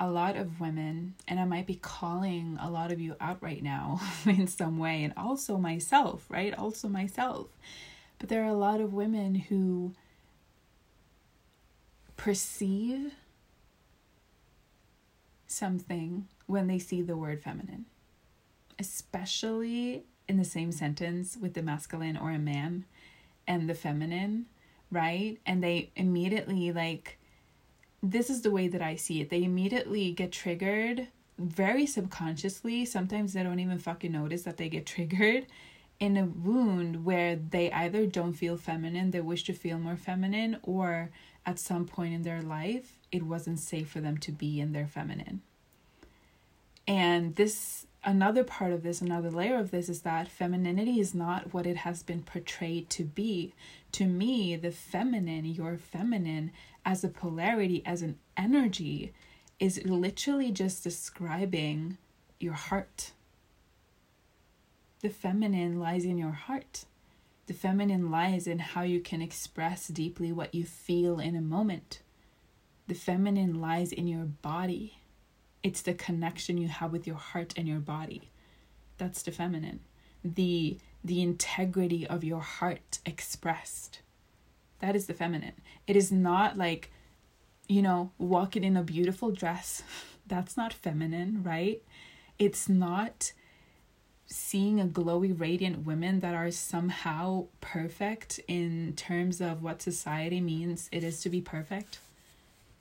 a 0.00 0.10
lot 0.10 0.34
of 0.34 0.60
women, 0.60 1.14
and 1.28 1.38
I 1.38 1.44
might 1.44 1.66
be 1.66 1.74
calling 1.74 2.58
a 2.60 2.70
lot 2.70 2.90
of 2.90 2.98
you 2.98 3.16
out 3.20 3.42
right 3.42 3.62
now 3.62 4.00
in 4.24 4.46
some 4.46 4.78
way, 4.78 5.04
and 5.04 5.12
also 5.16 5.58
myself, 5.58 6.24
right? 6.30 6.54
Also 6.54 6.88
myself. 6.88 7.48
But 8.18 8.30
there 8.30 8.42
are 8.42 8.48
a 8.48 8.54
lot 8.54 8.80
of 8.80 8.94
women 8.94 9.34
who 9.34 9.92
perceive 12.16 13.12
something 15.46 16.28
when 16.46 16.66
they 16.66 16.78
see 16.78 17.02
the 17.02 17.16
word 17.16 17.42
feminine, 17.42 17.84
especially 18.78 20.04
in 20.28 20.38
the 20.38 20.44
same 20.44 20.72
sentence 20.72 21.36
with 21.40 21.54
the 21.54 21.62
masculine 21.62 22.16
or 22.16 22.30
a 22.30 22.38
man 22.38 22.84
and 23.46 23.68
the 23.68 23.74
feminine, 23.74 24.46
right? 24.90 25.38
And 25.44 25.62
they 25.62 25.90
immediately, 25.96 26.72
like, 26.72 27.18
this 28.02 28.30
is 28.30 28.42
the 28.42 28.50
way 28.50 28.68
that 28.68 28.82
I 28.82 28.96
see 28.96 29.20
it. 29.20 29.30
They 29.30 29.44
immediately 29.44 30.12
get 30.12 30.32
triggered 30.32 31.08
very 31.38 31.86
subconsciously. 31.86 32.84
Sometimes 32.84 33.32
they 33.32 33.42
don't 33.42 33.60
even 33.60 33.78
fucking 33.78 34.12
notice 34.12 34.42
that 34.42 34.56
they 34.56 34.68
get 34.68 34.86
triggered 34.94 35.46
in 36.00 36.16
a 36.16 36.24
wound 36.24 37.04
where 37.04 37.36
they 37.36 37.70
either 37.70 38.06
don't 38.06 38.32
feel 38.32 38.56
feminine, 38.56 39.10
they 39.10 39.20
wish 39.20 39.44
to 39.44 39.52
feel 39.52 39.78
more 39.78 39.96
feminine, 39.96 40.56
or 40.62 41.10
at 41.44 41.58
some 41.58 41.84
point 41.86 42.14
in 42.14 42.22
their 42.22 42.40
life, 42.40 42.98
it 43.12 43.22
wasn't 43.22 43.60
safe 43.60 43.88
for 43.88 44.00
them 44.00 44.16
to 44.16 44.32
be 44.32 44.58
in 44.58 44.72
their 44.72 44.86
feminine. 44.86 45.42
And 46.88 47.36
this, 47.36 47.86
another 48.02 48.44
part 48.44 48.72
of 48.72 48.82
this, 48.82 49.02
another 49.02 49.30
layer 49.30 49.58
of 49.58 49.70
this 49.70 49.90
is 49.90 50.00
that 50.02 50.26
femininity 50.26 50.98
is 51.00 51.14
not 51.14 51.52
what 51.52 51.66
it 51.66 51.76
has 51.78 52.02
been 52.02 52.22
portrayed 52.22 52.88
to 52.90 53.04
be. 53.04 53.52
To 53.92 54.06
me, 54.06 54.56
the 54.56 54.70
feminine, 54.70 55.44
your 55.44 55.76
feminine, 55.76 56.50
as 56.84 57.04
a 57.04 57.08
polarity, 57.08 57.82
as 57.84 58.02
an 58.02 58.18
energy, 58.36 59.12
is 59.58 59.84
literally 59.84 60.50
just 60.50 60.82
describing 60.82 61.98
your 62.38 62.54
heart. 62.54 63.12
The 65.00 65.10
feminine 65.10 65.78
lies 65.78 66.04
in 66.04 66.18
your 66.18 66.32
heart. 66.32 66.84
The 67.46 67.54
feminine 67.54 68.10
lies 68.10 68.46
in 68.46 68.58
how 68.58 68.82
you 68.82 69.00
can 69.00 69.20
express 69.20 69.88
deeply 69.88 70.32
what 70.32 70.54
you 70.54 70.64
feel 70.64 71.18
in 71.18 71.34
a 71.34 71.40
moment. 71.40 72.00
The 72.86 72.94
feminine 72.94 73.60
lies 73.60 73.92
in 73.92 74.06
your 74.06 74.24
body. 74.24 74.98
It's 75.62 75.82
the 75.82 75.94
connection 75.94 76.58
you 76.58 76.68
have 76.68 76.92
with 76.92 77.06
your 77.06 77.16
heart 77.16 77.54
and 77.56 77.68
your 77.68 77.80
body. 77.80 78.30
That's 78.98 79.22
the 79.22 79.32
feminine. 79.32 79.80
The 80.24 80.78
the 81.02 81.22
integrity 81.22 82.06
of 82.06 82.22
your 82.24 82.40
heart 82.40 82.98
expressed. 83.06 84.00
That 84.80 84.96
is 84.96 85.06
the 85.06 85.14
feminine. 85.14 85.52
It 85.86 85.96
is 85.96 86.10
not 86.10 86.56
like, 86.56 86.90
you 87.68 87.82
know, 87.82 88.10
walking 88.18 88.64
in 88.64 88.76
a 88.76 88.82
beautiful 88.82 89.30
dress. 89.30 89.82
That's 90.26 90.56
not 90.56 90.72
feminine, 90.72 91.42
right? 91.42 91.82
It's 92.38 92.68
not 92.68 93.32
seeing 94.26 94.80
a 94.80 94.86
glowy, 94.86 95.38
radiant 95.38 95.84
women 95.84 96.20
that 96.20 96.34
are 96.34 96.50
somehow 96.52 97.46
perfect 97.60 98.38
in 98.46 98.94
terms 98.96 99.40
of 99.40 99.62
what 99.62 99.82
society 99.82 100.40
means 100.40 100.88
it 100.92 101.02
is 101.02 101.20
to 101.20 101.28
be 101.28 101.40
perfect. 101.40 101.98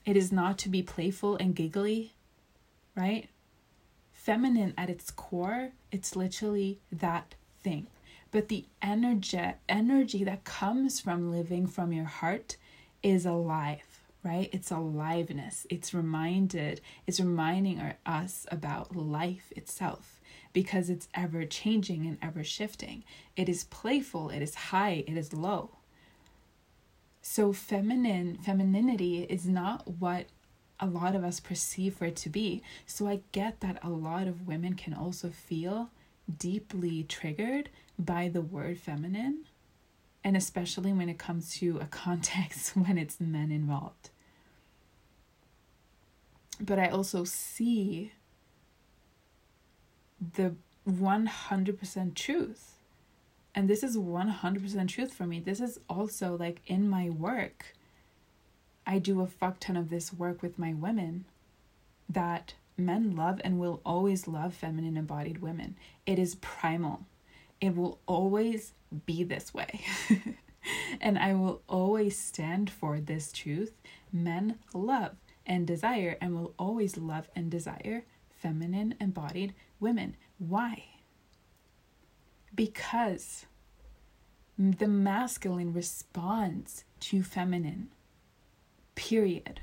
It 0.06 0.15
is 0.15 0.32
not 0.32 0.60
to 0.60 0.70
be 0.70 0.84
playful 0.84 1.36
and 1.38 1.56
giggly, 1.56 2.13
right? 2.96 3.29
Feminine 4.13 4.75
at 4.77 4.89
its 4.89 5.10
core, 5.10 5.72
it's 5.91 6.15
literally 6.15 6.79
that 6.91 7.34
thing. 7.63 7.88
But 8.31 8.48
the 8.48 8.65
energy 8.81 9.39
energy 9.67 10.24
that 10.24 10.43
comes 10.43 11.00
from 11.00 11.31
living 11.31 11.67
from 11.67 11.91
your 11.91 12.05
heart 12.05 12.57
is 13.01 13.25
alive, 13.25 14.03
right? 14.24 14.50
It's 14.51 14.71
aliveness. 14.71 15.65
It's 15.69 15.93
reminded, 15.93 16.81
it's 17.07 17.19
reminding 17.19 17.81
us 18.05 18.45
about 18.51 18.95
life 18.95 19.51
itself 19.55 20.21
because 20.53 20.89
it's 20.89 21.07
ever 21.13 21.45
changing 21.45 22.05
and 22.05 22.17
ever 22.21 22.43
shifting. 22.43 23.03
It 23.36 23.50
is 23.50 23.63
playful, 23.65 24.29
it 24.29 24.41
is 24.41 24.55
high, 24.55 25.03
it 25.07 25.17
is 25.17 25.33
low. 25.33 25.71
So 27.21 27.53
feminine 27.53 28.38
femininity 28.38 29.24
is 29.24 29.48
not 29.48 29.88
what 30.00 30.27
a 30.79 30.88
lot 30.88 31.15
of 31.15 31.24
us 31.24 31.39
perceive 31.39 31.95
for 31.95 32.05
it 32.05 32.15
to 32.17 32.29
be. 32.29 32.63
So 32.86 33.07
I 33.07 33.21
get 33.31 33.59
that 33.59 33.79
a 33.83 33.89
lot 33.89 34.27
of 34.27 34.48
women 34.48 34.75
can 34.75 34.93
also 34.93 35.29
feel 35.29 35.89
deeply 36.38 37.03
triggered 37.03 37.69
by 38.00 38.29
the 38.29 38.41
word 38.41 38.79
feminine, 38.79 39.46
and 40.24 40.38
especially 40.38 40.94
when 40.94 41.10
it 41.10 41.20
comes 41.20 41.53
to 41.60 41.77
a 41.82 41.86
context 41.86 42.75
when 42.75 42.98
it's 42.98 43.20
men 43.20 43.51
involved. 43.51 44.10
But 46.62 46.79
I 46.79 46.88
also 46.88 47.24
see 47.24 48.13
the 50.36 50.56
100% 50.88 52.15
truth. 52.15 52.75
And 53.56 53.70
this 53.70 53.84
is 53.84 53.98
100% 53.98 54.88
truth 54.88 55.13
for 55.13 55.25
me. 55.25 55.39
This 55.39 55.60
is 55.60 55.79
also 55.89 56.38
like 56.38 56.62
in 56.68 56.89
my 56.89 57.10
work. 57.10 57.75
I 58.86 59.00
do 59.00 59.22
a 59.22 59.27
fuck 59.27 59.60
ton 59.60 59.77
of 59.77 59.89
this 59.89 60.13
work 60.13 60.41
with 60.41 60.60
my 60.60 60.74
women 60.74 61.25
that 62.08 62.53
men 62.77 63.15
love 63.15 63.39
and 63.44 63.60
will 63.60 63.82
always 63.86 64.27
love 64.27 64.53
feminine 64.53 64.98
embodied 64.98 65.41
women. 65.41 65.75
It 66.06 66.20
is 66.20 66.36
primal. 66.36 67.06
It 67.61 67.75
will 67.75 67.99
always 68.05 68.73
be 69.05 69.23
this 69.23 69.53
way. 69.53 69.81
and 71.01 71.17
I 71.17 71.33
will 71.33 71.61
always 71.67 72.17
stand 72.17 72.69
for 72.69 72.99
this 72.99 73.31
truth. 73.31 73.73
Men 74.11 74.59
love 74.73 75.15
and 75.45 75.65
desire 75.67 76.17
and 76.21 76.35
will 76.35 76.53
always 76.57 76.97
love 76.97 77.29
and 77.35 77.49
desire 77.49 78.05
feminine 78.29 78.95
embodied 78.99 79.53
women. 79.79 80.15
Why? 80.37 80.85
Because 82.55 83.45
the 84.57 84.87
masculine 84.87 85.73
responds 85.73 86.83
to 87.01 87.23
feminine, 87.23 87.89
period. 88.95 89.61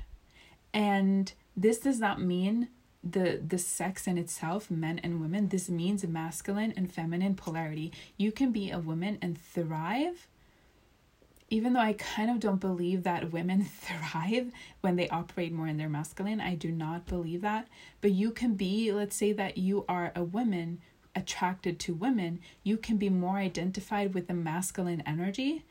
And 0.73 1.31
this 1.55 1.79
does 1.79 1.99
not 1.99 2.21
mean 2.21 2.69
the 3.11 3.41
the 3.45 3.57
sex 3.57 4.07
in 4.07 4.17
itself 4.17 4.69
men 4.69 4.99
and 4.99 5.21
women 5.21 5.49
this 5.49 5.69
means 5.69 6.05
masculine 6.05 6.73
and 6.75 6.91
feminine 6.91 7.35
polarity 7.35 7.91
you 8.17 8.31
can 8.31 8.51
be 8.51 8.71
a 8.71 8.79
woman 8.79 9.17
and 9.21 9.39
thrive 9.39 10.27
even 11.49 11.73
though 11.73 11.79
I 11.79 11.93
kind 11.93 12.29
of 12.29 12.39
don't 12.39 12.59
believe 12.59 13.03
that 13.03 13.31
women 13.31 13.63
thrive 13.81 14.51
when 14.81 14.95
they 14.95 15.07
operate 15.09 15.53
more 15.53 15.67
in 15.67 15.77
their 15.77 15.89
masculine, 15.89 16.41
I 16.41 16.55
do 16.55 16.71
not 16.71 17.05
believe 17.05 17.41
that. 17.41 17.67
But 18.01 18.11
you 18.11 18.31
can 18.31 18.55
be, 18.55 18.91
let's 18.91 19.15
say 19.15 19.31
that 19.33 19.57
you 19.57 19.85
are 19.87 20.11
a 20.15 20.23
woman 20.23 20.81
attracted 21.15 21.79
to 21.79 21.93
women, 21.93 22.39
you 22.63 22.77
can 22.77 22.97
be 22.97 23.09
more 23.09 23.37
identified 23.37 24.13
with 24.13 24.27
the 24.27 24.33
masculine 24.33 25.01
energy. 25.05 25.63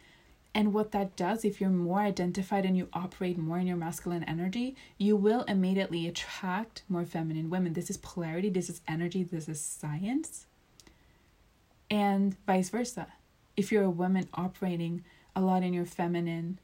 And 0.56 0.72
what 0.72 0.92
that 0.92 1.16
does, 1.16 1.44
if 1.44 1.60
you're 1.60 1.68
more 1.68 2.00
identified 2.00 2.64
and 2.64 2.74
you 2.74 2.88
operate 2.94 3.36
more 3.36 3.58
in 3.58 3.66
your 3.66 3.76
masculine 3.76 4.24
energy, 4.24 4.74
you 4.96 5.14
will 5.14 5.42
immediately 5.42 6.08
attract 6.08 6.82
more 6.88 7.04
feminine 7.04 7.50
women. 7.50 7.74
This 7.74 7.90
is 7.90 7.98
polarity, 7.98 8.48
this 8.48 8.70
is 8.70 8.80
energy, 8.88 9.22
this 9.22 9.50
is 9.50 9.60
science. 9.60 10.46
And 11.90 12.38
vice 12.46 12.70
versa. 12.70 13.08
If 13.54 13.70
you're 13.70 13.82
a 13.82 13.90
woman 13.90 14.30
operating 14.32 15.04
a 15.36 15.42
lot 15.42 15.62
in 15.62 15.74
your 15.74 15.84
feminine 15.84 16.58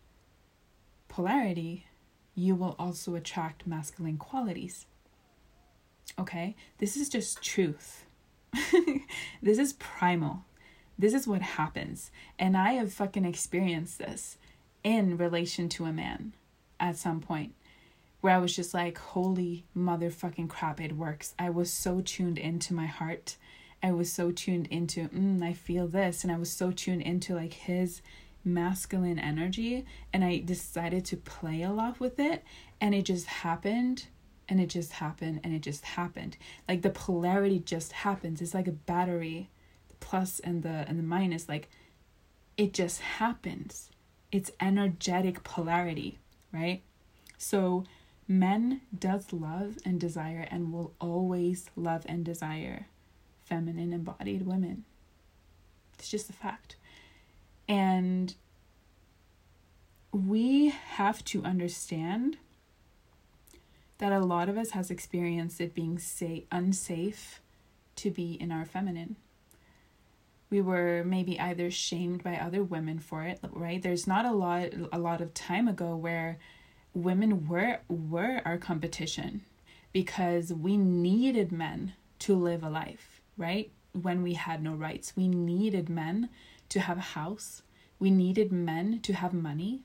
polarity, 1.09 1.85
you 2.35 2.55
will 2.55 2.75
also 2.79 3.15
attract 3.15 3.67
masculine 3.67 4.17
qualities. 4.17 4.87
Okay? 6.19 6.57
This 6.79 6.97
is 6.97 7.11
just 7.11 7.43
truth. 7.43 8.07
this 9.43 9.59
is 9.59 9.75
primal. 9.75 10.47
This 10.99 11.15
is 11.15 11.27
what 11.27 11.43
happens. 11.43 12.11
And 12.39 12.57
I 12.57 12.73
have 12.75 12.93
fucking 12.93 13.25
experienced 13.25 13.99
this 13.99 14.37
in 14.85 15.17
relation 15.17 15.69
to 15.71 15.85
a 15.85 15.93
man 15.93 16.35
at 16.81 16.97
some 16.97 17.21
point. 17.21 17.55
where 18.21 18.35
I 18.35 18.39
was 18.39 18.55
just 18.55 18.73
like, 18.73 18.99
holy 18.99 19.65
motherfucking 19.77 20.49
crap, 20.49 20.81
it 20.81 20.97
works. 20.97 21.35
I 21.39 21.51
was 21.51 21.73
so 21.73 22.01
tuned 22.01 22.39
into 22.39 22.73
my 22.73 22.87
heart. 22.87 23.37
I 23.83 23.91
was 23.93 24.13
so 24.13 24.31
tuned 24.31 24.69
into, 24.69 25.09
mm, 25.09 25.43
I 25.43 25.53
feel 25.53 25.89
this. 25.89 26.23
And 26.23 26.33
I 26.33 26.39
was 26.39 26.51
so 26.51 26.71
tuned 26.71 27.03
into 27.03 27.35
like 27.35 27.53
his 27.53 28.01
masculine 28.45 29.19
energy. 29.19 29.85
And 30.13 30.25
I 30.25 30.39
decided 30.39 31.05
to 31.07 31.17
play 31.17 31.63
a 31.63 31.73
lot 31.73 31.99
with 31.99 32.21
it. 32.21 32.45
And 32.81 32.95
it 32.95 33.03
just 33.03 33.27
happened. 33.27 34.07
And 34.49 34.61
it 34.61 34.69
just 34.69 34.93
happened. 34.93 35.41
And 35.43 35.53
it 35.53 35.63
just 35.63 35.85
happened. 35.85 36.37
Like 36.69 36.83
the 36.83 36.91
polarity 36.91 37.59
just 37.59 37.91
happens. 37.91 38.41
It's 38.41 38.55
like 38.55 38.69
a 38.69 38.73
battery, 38.73 39.51
plus 40.03 40.39
and 40.41 40.63
the 40.63 40.85
and 40.87 40.99
the 40.99 41.03
minus. 41.03 41.49
Like 41.49 41.71
it 42.59 42.75
just 42.75 43.01
happens. 43.01 43.89
It's 44.31 44.51
energetic 44.61 45.43
polarity, 45.45 46.19
right? 46.53 46.83
So 47.39 47.85
Men 48.29 48.81
does 48.97 49.33
love 49.33 49.79
and 49.85 50.01
desire 50.01 50.47
and 50.51 50.73
will 50.73 50.95
always 51.01 51.69
love 51.77 52.05
and 52.07 52.25
desire 52.25 52.87
feminine 53.45 53.93
embodied 53.93 54.47
women. 54.47 54.85
It's 55.99 56.09
just 56.09 56.31
a 56.31 56.33
fact. 56.33 56.77
And 57.69 58.35
we 60.13 60.71
have 60.71 61.25
to 61.27 61.43
understand 61.43 62.39
that 63.99 64.13
a 64.13 64.21
lot 64.21 64.49
of 64.49 64.57
us 64.57 64.71
has 64.71 64.91
experienced 64.91 65.61
it 65.61 65.75
being 65.75 65.99
say 65.99 66.45
unsafe 66.51 67.41
to 67.97 68.11
be 68.11 68.33
in 68.33 68.51
our 68.51 68.65
feminine. 68.65 69.17
We 70.53 70.61
were 70.61 71.03
maybe 71.03 71.41
either 71.41 71.71
shamed 71.71 72.23
by 72.23 72.37
other 72.37 72.63
women 72.63 72.99
for 72.99 73.23
it, 73.23 73.41
right? 73.53 73.81
There's 73.81 74.07
not 74.07 74.27
a 74.27 74.33
lot 74.33 74.69
a 74.93 74.99
lot 74.99 75.23
of 75.23 75.33
time 75.33 75.67
ago 75.67 75.97
where 75.97 76.39
women 76.93 77.49
were 77.49 77.79
were 77.89 78.43
our 78.45 78.59
competition 78.59 79.47
because 79.95 80.53
we 80.53 80.77
needed 80.77 81.53
men 81.53 81.95
to 82.19 82.35
live 82.35 82.63
a 82.63 82.69
life, 82.69 83.23
right? 83.39 83.73
When 83.93 84.23
we 84.23 84.35
had 84.35 84.63
no 84.63 84.75
rights, 84.75 85.15
we 85.17 85.27
needed 85.27 85.89
men 85.89 86.29
to 86.69 86.81
have 86.81 86.99
a 86.99 87.13
house. 87.17 87.63
We 87.99 88.11
needed 88.11 88.53
men 88.53 89.01
to 89.05 89.15
have 89.15 89.33
money. 89.33 89.85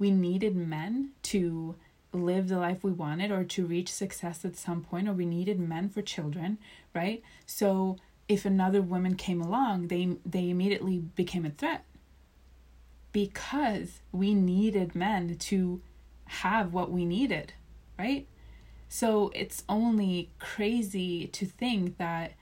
We 0.00 0.10
needed 0.10 0.56
men 0.56 1.10
to 1.34 1.76
live 2.12 2.48
the 2.48 2.58
life 2.58 2.82
we 2.82 2.90
wanted 2.90 3.30
or 3.30 3.44
to 3.44 3.66
reach 3.66 3.92
success 3.92 4.44
at 4.44 4.56
some 4.56 4.82
point 4.82 5.08
or 5.08 5.12
we 5.12 5.26
needed 5.26 5.60
men 5.60 5.88
for 5.88 6.02
children, 6.02 6.58
right? 6.92 7.22
So 7.46 7.98
if 8.28 8.44
another 8.44 8.82
woman 8.82 9.14
came 9.14 9.40
along, 9.40 9.88
they 9.88 10.16
they 10.24 10.50
immediately 10.50 10.98
became 10.98 11.46
a 11.46 11.50
threat 11.50 11.84
because 13.12 14.00
we 14.12 14.34
needed 14.34 14.94
men 14.94 15.36
to 15.36 15.80
have 16.26 16.72
what 16.72 16.90
we 16.90 17.04
needed, 17.04 17.54
right? 17.98 18.26
So 18.88 19.30
it's 19.34 19.64
only 19.68 20.30
crazy 20.38 21.26
to 21.28 21.46
think 21.46 21.96
that 21.98 22.32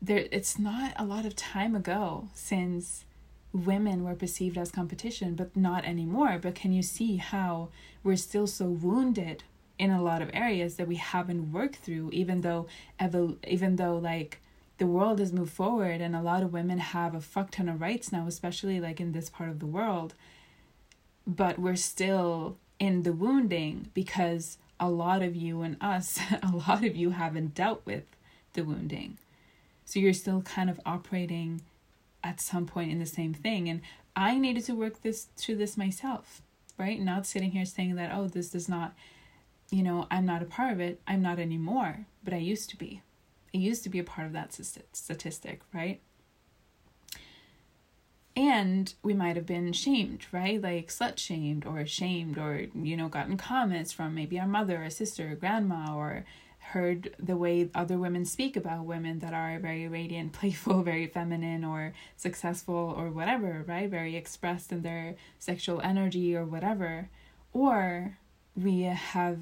there 0.00 0.26
it's 0.32 0.58
not 0.58 0.92
a 0.96 1.04
lot 1.04 1.26
of 1.26 1.36
time 1.36 1.74
ago 1.74 2.28
since 2.34 3.04
women 3.52 4.04
were 4.04 4.14
perceived 4.14 4.58
as 4.58 4.70
competition, 4.70 5.34
but 5.34 5.56
not 5.56 5.84
anymore. 5.84 6.38
But 6.40 6.54
can 6.54 6.72
you 6.72 6.82
see 6.82 7.16
how 7.16 7.68
we're 8.02 8.16
still 8.16 8.46
so 8.46 8.66
wounded 8.66 9.44
in 9.78 9.90
a 9.90 10.02
lot 10.02 10.22
of 10.22 10.30
areas 10.32 10.76
that 10.76 10.88
we 10.88 10.96
haven't 10.96 11.52
worked 11.52 11.76
through, 11.76 12.10
even 12.12 12.40
though 12.40 12.66
even 13.46 13.76
though 13.76 13.98
like 13.98 14.40
the 14.78 14.86
world 14.86 15.18
has 15.18 15.32
moved 15.32 15.52
forward 15.52 16.00
and 16.00 16.14
a 16.14 16.22
lot 16.22 16.42
of 16.42 16.52
women 16.52 16.78
have 16.78 17.14
a 17.14 17.20
fuck 17.20 17.50
ton 17.50 17.68
of 17.68 17.80
rights 17.80 18.12
now, 18.12 18.26
especially 18.26 18.80
like 18.80 19.00
in 19.00 19.12
this 19.12 19.30
part 19.30 19.48
of 19.48 19.58
the 19.58 19.66
world. 19.66 20.14
But 21.26 21.58
we're 21.58 21.76
still 21.76 22.58
in 22.78 23.02
the 23.02 23.12
wounding 23.12 23.90
because 23.94 24.58
a 24.78 24.90
lot 24.90 25.22
of 25.22 25.34
you 25.34 25.62
and 25.62 25.76
us, 25.80 26.18
a 26.42 26.54
lot 26.54 26.84
of 26.84 26.94
you 26.94 27.10
haven't 27.10 27.54
dealt 27.54 27.82
with 27.84 28.04
the 28.52 28.64
wounding. 28.64 29.18
So 29.84 30.00
you're 30.00 30.12
still 30.12 30.42
kind 30.42 30.68
of 30.68 30.80
operating 30.84 31.62
at 32.22 32.40
some 32.40 32.66
point 32.66 32.90
in 32.90 32.98
the 32.98 33.06
same 33.06 33.32
thing. 33.32 33.68
And 33.68 33.80
I 34.14 34.36
needed 34.36 34.64
to 34.64 34.74
work 34.74 35.02
this 35.02 35.28
through 35.36 35.56
this 35.56 35.76
myself, 35.76 36.42
right? 36.76 37.00
Not 37.00 37.26
sitting 37.26 37.52
here 37.52 37.64
saying 37.64 37.94
that, 37.94 38.10
oh, 38.12 38.28
this 38.28 38.50
does 38.50 38.68
not, 38.68 38.94
you 39.70 39.82
know, 39.82 40.06
I'm 40.10 40.26
not 40.26 40.42
a 40.42 40.46
part 40.46 40.72
of 40.72 40.80
it. 40.80 41.00
I'm 41.06 41.22
not 41.22 41.38
anymore, 41.38 42.06
but 42.24 42.34
I 42.34 42.38
used 42.38 42.68
to 42.70 42.76
be. 42.76 43.02
I 43.54 43.58
used 43.58 43.82
to 43.84 43.88
be 43.88 43.98
a 43.98 44.04
part 44.04 44.26
of 44.26 44.32
that 44.34 44.52
statistic, 44.92 45.62
right? 45.72 46.00
and 48.36 48.92
we 49.02 49.14
might 49.14 49.34
have 49.36 49.46
been 49.46 49.72
shamed 49.72 50.26
right? 50.30 50.60
Like 50.60 50.88
slut 50.88 51.18
shamed 51.18 51.66
or 51.66 51.80
ashamed 51.80 52.38
or 52.38 52.66
you 52.74 52.96
know 52.96 53.08
gotten 53.08 53.36
comments 53.36 53.92
from 53.92 54.14
maybe 54.14 54.38
our 54.38 54.46
mother 54.46 54.84
or 54.84 54.90
sister 54.90 55.32
or 55.32 55.34
grandma 55.34 55.96
or 55.96 56.24
heard 56.58 57.14
the 57.18 57.36
way 57.36 57.70
other 57.74 57.96
women 57.96 58.24
speak 58.24 58.56
about 58.56 58.84
women 58.84 59.20
that 59.20 59.32
are 59.32 59.58
very 59.58 59.88
radiant 59.88 60.32
playful 60.38 60.82
very 60.82 61.06
feminine 61.06 61.64
or 61.64 61.94
successful 62.16 62.94
or 62.96 63.10
whatever 63.10 63.64
right? 63.66 63.88
Very 63.88 64.16
expressed 64.16 64.70
in 64.70 64.82
their 64.82 65.16
sexual 65.38 65.80
energy 65.80 66.36
or 66.36 66.44
whatever. 66.44 67.08
Or 67.54 68.18
we 68.54 68.82
have 68.82 69.38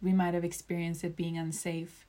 we 0.00 0.12
might 0.12 0.34
have 0.34 0.44
experienced 0.44 1.04
it 1.04 1.16
being 1.16 1.36
unsafe 1.36 2.06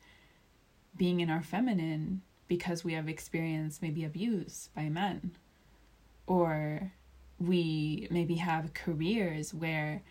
being 0.97 1.19
in 1.19 1.29
our 1.29 1.41
feminine 1.41 2.21
because 2.47 2.84
we 2.84 2.93
have 2.93 3.10
experienced 3.10 3.81
maybe 3.81 4.03
abuse 4.03 4.69
by 4.75 4.89
men. 4.89 5.31
Or 6.27 6.93
we 7.39 8.08
maybe 8.10 8.36
have 8.36 8.73
careers 8.73 9.53
where 9.53 10.01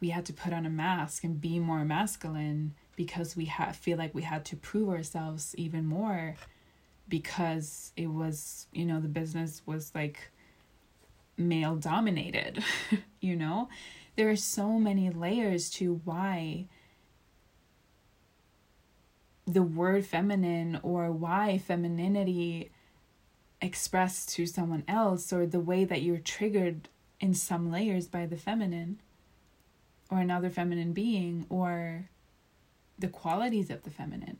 we 0.00 0.10
had 0.10 0.26
to 0.26 0.32
put 0.32 0.52
on 0.52 0.66
a 0.66 0.70
mask 0.70 1.24
and 1.24 1.40
be 1.40 1.58
more 1.58 1.84
masculine 1.84 2.74
because 2.96 3.36
we 3.36 3.46
ha- 3.46 3.72
feel 3.72 3.98
like 3.98 4.14
we 4.14 4.22
had 4.22 4.44
to 4.46 4.56
prove 4.56 4.88
ourselves 4.88 5.54
even 5.56 5.86
more 5.86 6.36
because 7.08 7.92
it 7.96 8.06
was 8.06 8.66
you 8.72 8.84
know 8.84 9.00
the 9.00 9.08
business 9.08 9.62
was 9.66 9.92
like 9.94 10.30
male 11.36 11.76
dominated 11.76 12.62
you 13.24 13.34
know? 13.34 13.68
There 14.16 14.28
are 14.30 14.36
so 14.36 14.78
many 14.78 15.10
layers 15.10 15.70
to 15.70 16.00
why 16.04 16.68
the 19.46 19.62
word 19.62 20.06
feminine 20.06 20.80
or 20.82 21.10
why 21.10 21.58
femininity 21.58 22.70
expressed 23.60 24.30
to 24.30 24.46
someone 24.46 24.84
else 24.88 25.32
or 25.32 25.46
the 25.46 25.60
way 25.60 25.84
that 25.84 26.02
you're 26.02 26.18
triggered 26.18 26.88
in 27.20 27.34
some 27.34 27.70
layers 27.70 28.06
by 28.06 28.26
the 28.26 28.36
feminine 28.36 29.00
or 30.10 30.18
another 30.18 30.50
feminine 30.50 30.92
being 30.92 31.46
or 31.48 32.08
the 32.98 33.08
qualities 33.08 33.70
of 33.70 33.82
the 33.82 33.90
feminine 33.90 34.38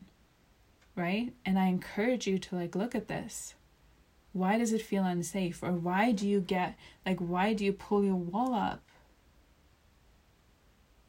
right? 0.95 1.33
And 1.45 1.59
i 1.59 1.67
encourage 1.67 2.25
you 2.25 2.39
to 2.39 2.55
like 2.55 2.75
look 2.75 2.95
at 2.95 3.07
this. 3.07 3.53
Why 4.33 4.57
does 4.57 4.73
it 4.73 4.81
feel 4.81 5.03
unsafe? 5.03 5.61
Or 5.63 5.71
why 5.71 6.11
do 6.11 6.27
you 6.27 6.39
get 6.39 6.77
like 7.05 7.19
why 7.19 7.53
do 7.53 7.65
you 7.65 7.73
pull 7.73 8.03
your 8.03 8.15
wall 8.15 8.53
up 8.53 8.81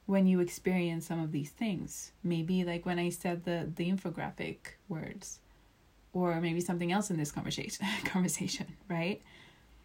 when 0.06 0.26
you 0.26 0.40
experience 0.40 1.06
some 1.06 1.20
of 1.20 1.32
these 1.32 1.50
things 1.50 2.12
maybe 2.22 2.64
like 2.64 2.86
when 2.86 2.98
i 2.98 3.08
said 3.08 3.44
the 3.44 3.70
the 3.74 3.90
infographic 3.90 4.58
words 4.88 5.40
or 6.16 6.40
maybe 6.40 6.62
something 6.62 6.92
else 6.92 7.10
in 7.10 7.18
this 7.18 7.30
conversation 7.30 7.86
conversation, 8.04 8.66
right? 8.88 9.20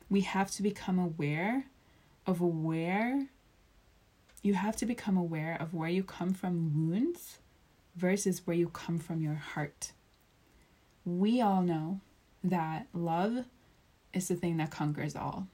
We 0.10 0.22
have 0.22 0.50
to 0.52 0.64
become 0.64 0.98
aware 0.98 1.66
of 2.26 2.40
where 2.40 3.28
you 4.42 4.54
have 4.54 4.78
to 4.78 4.86
become 4.86 5.18
aware 5.18 5.58
of 5.60 5.74
where 5.74 5.90
you 5.90 6.04
come 6.04 6.34
from 6.34 6.90
wounds 6.90 7.40
versus 7.96 8.48
where 8.48 8.56
you 8.56 8.70
come 8.70 8.98
from 8.98 9.22
your 9.22 9.36
heart. 9.36 9.92
We 11.06 11.42
all 11.42 11.62
know 11.62 12.00
that 12.44 12.88
love 12.94 13.46
is 14.14 14.30
the 14.30 14.36
thing 14.36 14.58
that 14.58 14.72
conquers 14.72 15.16
all. 15.16 15.48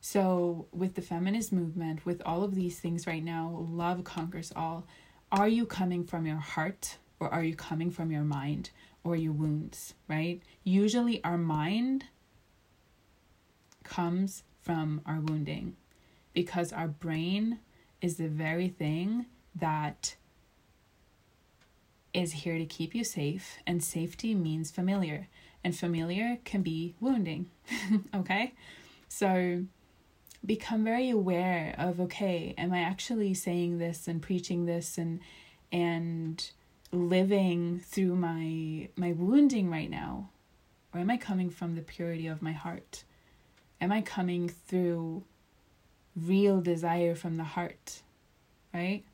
So, 0.00 0.66
with 0.72 0.94
the 0.94 1.02
feminist 1.02 1.52
movement, 1.52 2.06
with 2.06 2.22
all 2.24 2.44
of 2.44 2.54
these 2.54 2.78
things 2.78 3.06
right 3.06 3.22
now, 3.22 3.66
love 3.68 4.04
conquers 4.04 4.52
all. 4.54 4.86
Are 5.32 5.48
you 5.48 5.66
coming 5.66 6.04
from 6.04 6.24
your 6.24 6.36
heart 6.36 6.98
or 7.20 7.28
are 7.28 7.42
you 7.42 7.56
coming 7.56 7.90
from 7.90 8.12
your 8.12 8.22
mind? 8.22 8.70
or 9.04 9.16
your 9.16 9.32
wounds, 9.32 9.94
right? 10.06 10.42
Usually 10.64 11.22
our 11.24 11.38
mind 11.38 12.04
comes 13.84 14.42
from 14.60 15.00
our 15.06 15.20
wounding 15.20 15.76
because 16.34 16.72
our 16.72 16.88
brain 16.88 17.60
is 18.02 18.16
the 18.16 18.28
very 18.28 18.68
thing 18.68 19.26
that 19.54 20.16
is 22.12 22.32
here 22.32 22.58
to 22.58 22.66
keep 22.66 22.94
you 22.94 23.04
safe, 23.04 23.58
and 23.66 23.82
safety 23.82 24.34
means 24.34 24.70
familiar, 24.70 25.28
and 25.62 25.76
familiar 25.76 26.38
can 26.44 26.62
be 26.62 26.94
wounding. 27.00 27.50
okay? 28.14 28.54
So 29.08 29.64
become 30.44 30.84
very 30.84 31.10
aware 31.10 31.74
of 31.78 32.00
okay, 32.00 32.54
am 32.56 32.72
I 32.72 32.80
actually 32.80 33.34
saying 33.34 33.78
this 33.78 34.08
and 34.08 34.22
preaching 34.22 34.66
this 34.66 34.98
and 34.98 35.20
and 35.70 36.50
living 36.92 37.80
through 37.84 38.16
my 38.16 38.88
my 38.96 39.12
wounding 39.12 39.70
right 39.70 39.90
now? 39.90 40.30
Or 40.94 41.00
am 41.00 41.10
i 41.10 41.18
coming 41.18 41.50
from 41.50 41.74
the 41.74 41.82
purity 41.82 42.26
of 42.26 42.40
my 42.40 42.52
heart? 42.52 43.04
Am 43.80 43.92
i 43.92 44.00
coming 44.00 44.48
through 44.48 45.24
real 46.16 46.60
desire 46.60 47.14
from 47.14 47.36
the 47.36 47.44
heart 47.44 48.02
right? 48.72 49.04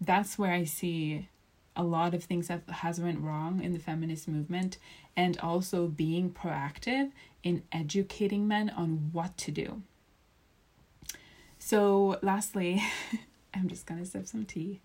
That's 0.00 0.38
where 0.38 0.52
I 0.52 0.64
see 0.64 1.28
a 1.76 1.82
lot 1.82 2.14
of 2.14 2.24
things 2.24 2.48
that 2.48 2.62
has 2.68 3.00
went 3.00 3.20
wrong 3.20 3.62
in 3.62 3.72
the 3.72 3.78
feminist 3.78 4.28
movement 4.28 4.78
and 5.16 5.38
also 5.38 5.86
being 5.86 6.30
proactive 6.30 7.12
in 7.42 7.62
educating 7.72 8.48
men 8.48 8.70
on 8.70 9.10
what 9.12 9.36
to 9.38 9.52
do. 9.52 9.82
So, 11.68 12.18
lastly, 12.22 12.82
I'm 13.54 13.68
just 13.68 13.84
gonna 13.84 14.06
sip 14.06 14.26
some 14.26 14.46
tea. 14.46 14.80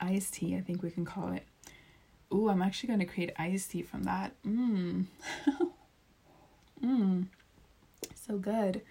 Iced 0.00 0.34
tea, 0.34 0.54
I 0.54 0.60
think 0.60 0.84
we 0.84 0.92
can 0.92 1.04
call 1.04 1.32
it. 1.32 1.42
Ooh, 2.32 2.48
I'm 2.48 2.62
actually 2.62 2.90
gonna 2.90 3.06
create 3.06 3.32
iced 3.36 3.72
tea 3.72 3.82
from 3.82 4.04
that. 4.04 4.40
Mmm. 4.46 5.06
Mmm. 6.84 7.26
So 8.14 8.38
good. 8.38 8.82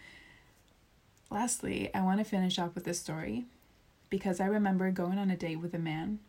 Lastly, 1.31 1.89
I 1.93 2.01
want 2.01 2.19
to 2.19 2.25
finish 2.25 2.59
up 2.59 2.75
with 2.75 2.83
this 2.83 2.99
story 2.99 3.45
because 4.09 4.41
I 4.41 4.47
remember 4.47 4.91
going 4.91 5.17
on 5.17 5.31
a 5.31 5.37
date 5.37 5.61
with 5.61 5.73
a 5.73 5.79
man 5.79 6.19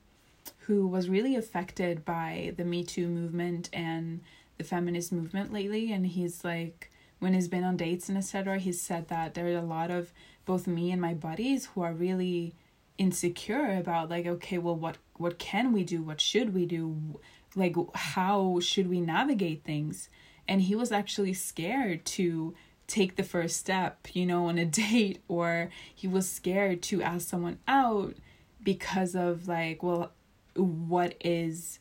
who 0.68 0.86
was 0.86 1.08
really 1.08 1.34
affected 1.34 2.04
by 2.04 2.54
the 2.56 2.64
Me 2.64 2.84
Too 2.84 3.08
movement 3.08 3.70
and 3.72 4.20
the 4.56 4.62
feminist 4.62 5.10
movement 5.10 5.52
lately. 5.52 5.92
And 5.92 6.06
he's 6.06 6.44
like, 6.44 6.92
when 7.20 7.34
he's 7.34 7.48
been 7.48 7.64
on 7.64 7.76
dates 7.76 8.08
and 8.08 8.18
etc., 8.18 8.58
he's 8.58 8.80
said 8.80 9.08
that 9.08 9.34
there 9.34 9.46
are 9.46 9.58
a 9.58 9.62
lot 9.62 9.90
of 9.90 10.12
both 10.44 10.66
me 10.66 10.90
and 10.90 11.00
my 11.00 11.14
buddies 11.14 11.66
who 11.66 11.82
are 11.82 11.92
really 11.92 12.54
insecure 12.98 13.78
about 13.78 14.10
like, 14.10 14.26
okay, 14.26 14.58
well, 14.58 14.76
what 14.76 14.98
what 15.16 15.38
can 15.38 15.72
we 15.72 15.84
do? 15.84 16.02
What 16.02 16.20
should 16.20 16.54
we 16.54 16.66
do? 16.66 17.20
Like, 17.54 17.76
how 17.94 18.58
should 18.60 18.88
we 18.88 19.00
navigate 19.00 19.64
things? 19.64 20.08
And 20.48 20.62
he 20.62 20.74
was 20.74 20.90
actually 20.90 21.34
scared 21.34 22.04
to 22.06 22.54
take 22.86 23.16
the 23.16 23.22
first 23.22 23.56
step, 23.56 24.08
you 24.12 24.26
know, 24.26 24.46
on 24.46 24.58
a 24.58 24.64
date, 24.82 25.20
or 25.28 25.70
he 25.94 26.08
was 26.08 26.28
scared 26.28 26.82
to 26.82 27.02
ask 27.02 27.28
someone 27.28 27.58
out 27.68 28.16
because 28.62 29.14
of 29.14 29.46
like, 29.46 29.82
well, 29.82 30.12
what 30.54 31.14
is 31.20 31.78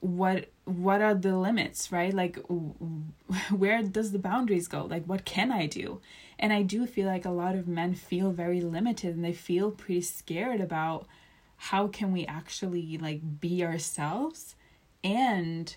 what 0.00 0.50
what 0.64 1.00
are 1.00 1.14
the 1.14 1.36
limits 1.36 1.90
right? 1.90 2.12
Like 2.14 2.38
where 3.50 3.82
does 3.82 4.12
the 4.12 4.18
boundaries 4.18 4.68
go? 4.68 4.84
Like 4.84 5.04
what 5.04 5.24
can 5.24 5.50
i 5.50 5.66
do? 5.66 6.00
And 6.38 6.52
i 6.52 6.62
do 6.62 6.86
feel 6.86 7.06
like 7.06 7.24
a 7.24 7.30
lot 7.30 7.54
of 7.54 7.66
men 7.66 7.94
feel 7.94 8.30
very 8.30 8.60
limited 8.60 9.14
and 9.14 9.24
they 9.24 9.32
feel 9.32 9.70
pretty 9.70 10.02
scared 10.02 10.60
about 10.60 11.06
how 11.56 11.88
can 11.88 12.12
we 12.12 12.24
actually 12.26 12.98
like 12.98 13.40
be 13.40 13.64
ourselves 13.64 14.54
and 15.02 15.76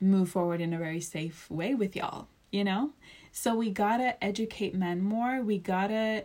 move 0.00 0.30
forward 0.30 0.60
in 0.60 0.72
a 0.72 0.78
very 0.78 1.00
safe 1.00 1.50
way 1.50 1.74
with 1.74 1.94
y'all 1.94 2.28
you 2.50 2.64
know? 2.64 2.90
So 3.32 3.54
we 3.54 3.70
gotta 3.70 4.22
educate 4.22 4.74
men 4.74 5.02
more. 5.02 5.42
We 5.42 5.58
gotta 5.58 6.24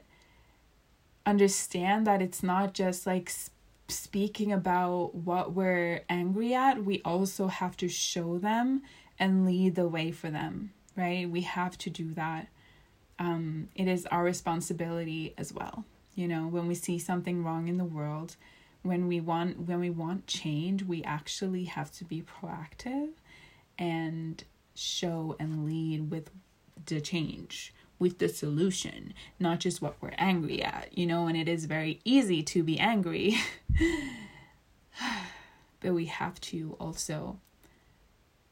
understand 1.26 2.08
that 2.08 2.22
it's 2.22 2.44
not 2.44 2.74
just 2.74 3.06
like 3.06 3.32
speaking 3.88 4.52
about 4.52 5.14
what 5.16 5.54
we're 5.54 6.02
angry 6.10 6.54
at, 6.54 6.84
we 6.84 7.02
also 7.04 7.48
have 7.48 7.78
to 7.78 7.88
show 7.88 8.38
them 8.38 8.82
and 9.20 9.46
lead 9.46 9.76
the 9.76 9.88
way 9.88 10.12
for 10.12 10.30
them, 10.30 10.72
right? 10.96 11.30
We 11.30 11.42
have 11.42 11.78
to 11.80 11.90
do 11.90 12.14
that. 12.14 12.48
Um, 13.20 13.70
it 13.76 13.88
is 13.88 14.06
our 14.08 14.24
responsibility 14.24 15.34
as 15.38 15.54
well. 15.54 15.86
You 16.16 16.28
know, 16.28 16.48
when 16.48 16.68
we 16.68 16.76
see 16.76 17.00
something 17.00 17.44
wrong 17.44 17.68
in 17.68 17.78
the 17.78 17.86
world, 17.86 18.36
when 18.82 19.08
we 19.08 19.20
want 19.20 19.60
when 19.62 19.80
we 19.80 19.90
want 19.90 20.28
change, 20.28 20.84
we 20.84 21.04
actually 21.04 21.66
have 21.66 21.92
to 21.94 22.06
be 22.06 22.22
proactive 22.22 23.10
and 23.80 24.44
show 24.76 25.36
and 25.40 25.66
lead 25.66 26.12
with 26.12 26.30
the 26.86 27.00
change 27.00 27.74
with 28.04 28.20
the 28.20 28.28
solution, 28.28 29.14
not 29.40 29.62
just 29.62 29.82
what 29.82 29.96
we're 30.02 30.12
angry 30.18 30.62
at, 30.62 30.90
you 30.92 31.08
know, 31.08 31.28
and 31.28 31.38
it 31.38 31.48
is 31.48 31.64
very 31.64 32.02
easy 32.04 32.44
to 32.44 32.62
be 32.62 32.78
angry. 32.78 33.38
but 35.80 35.94
we 35.94 36.08
have 36.08 36.40
to 36.42 36.76
also 36.82 37.40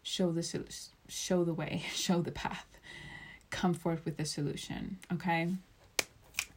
show 0.04 0.32
the 0.32 0.64
show 1.10 1.44
the 1.44 1.54
way, 1.54 1.84
show 1.94 2.22
the 2.22 2.32
path, 2.32 2.66
come 3.50 3.74
forth 3.74 4.06
with 4.06 4.16
the 4.16 4.24
solution, 4.24 5.00
okay? 5.12 5.50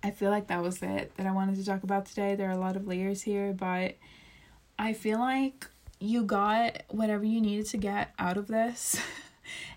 I 0.05 0.13
feel 0.13 0.31
like 0.31 0.47
that 0.47 0.63
was 0.63 0.81
it 0.81 1.17
that 1.17 1.27
I 1.27 1.33
wanted 1.33 1.57
to 1.57 1.65
talk 1.65 1.83
about 1.83 2.07
today. 2.07 2.37
There 2.37 2.49
are 2.49 2.53
a 2.53 2.59
lot 2.59 2.77
of 2.77 2.87
layers 2.87 3.23
here, 3.23 3.53
but 3.53 3.97
I 4.79 4.93
feel 4.93 5.19
like 5.19 5.67
you 5.99 6.23
got 6.23 6.85
whatever 6.91 7.25
you 7.25 7.41
needed 7.41 7.67
to 7.71 7.77
get 7.77 8.15
out 8.21 8.37
of 8.37 8.47
this. 8.47 9.01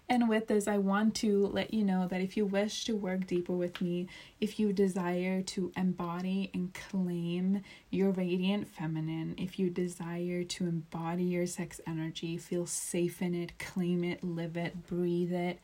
And 0.09 0.29
with 0.29 0.47
this, 0.47 0.69
I 0.69 0.77
want 0.77 1.15
to 1.15 1.47
let 1.47 1.73
you 1.73 1.83
know 1.83 2.07
that 2.07 2.21
if 2.21 2.37
you 2.37 2.45
wish 2.45 2.85
to 2.85 2.95
work 2.95 3.27
deeper 3.27 3.51
with 3.51 3.81
me, 3.81 4.07
if 4.39 4.57
you 4.57 4.71
desire 4.71 5.41
to 5.41 5.73
embody 5.75 6.49
and 6.53 6.73
claim 6.73 7.61
your 7.89 8.11
radiant 8.11 8.69
feminine, 8.69 9.35
if 9.37 9.59
you 9.59 9.69
desire 9.69 10.45
to 10.45 10.63
embody 10.63 11.25
your 11.25 11.45
sex 11.45 11.81
energy, 11.85 12.37
feel 12.37 12.65
safe 12.65 13.21
in 13.21 13.33
it, 13.33 13.59
claim 13.59 14.05
it, 14.05 14.23
live 14.23 14.55
it, 14.55 14.87
breathe 14.87 15.33
it, 15.33 15.59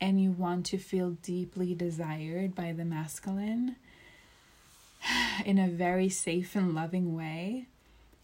and 0.00 0.22
you 0.22 0.30
want 0.30 0.64
to 0.66 0.78
feel 0.78 1.10
deeply 1.22 1.74
desired 1.74 2.54
by 2.54 2.72
the 2.72 2.86
masculine 2.86 3.76
in 5.44 5.58
a 5.58 5.68
very 5.68 6.08
safe 6.08 6.56
and 6.56 6.74
loving 6.74 7.14
way, 7.14 7.66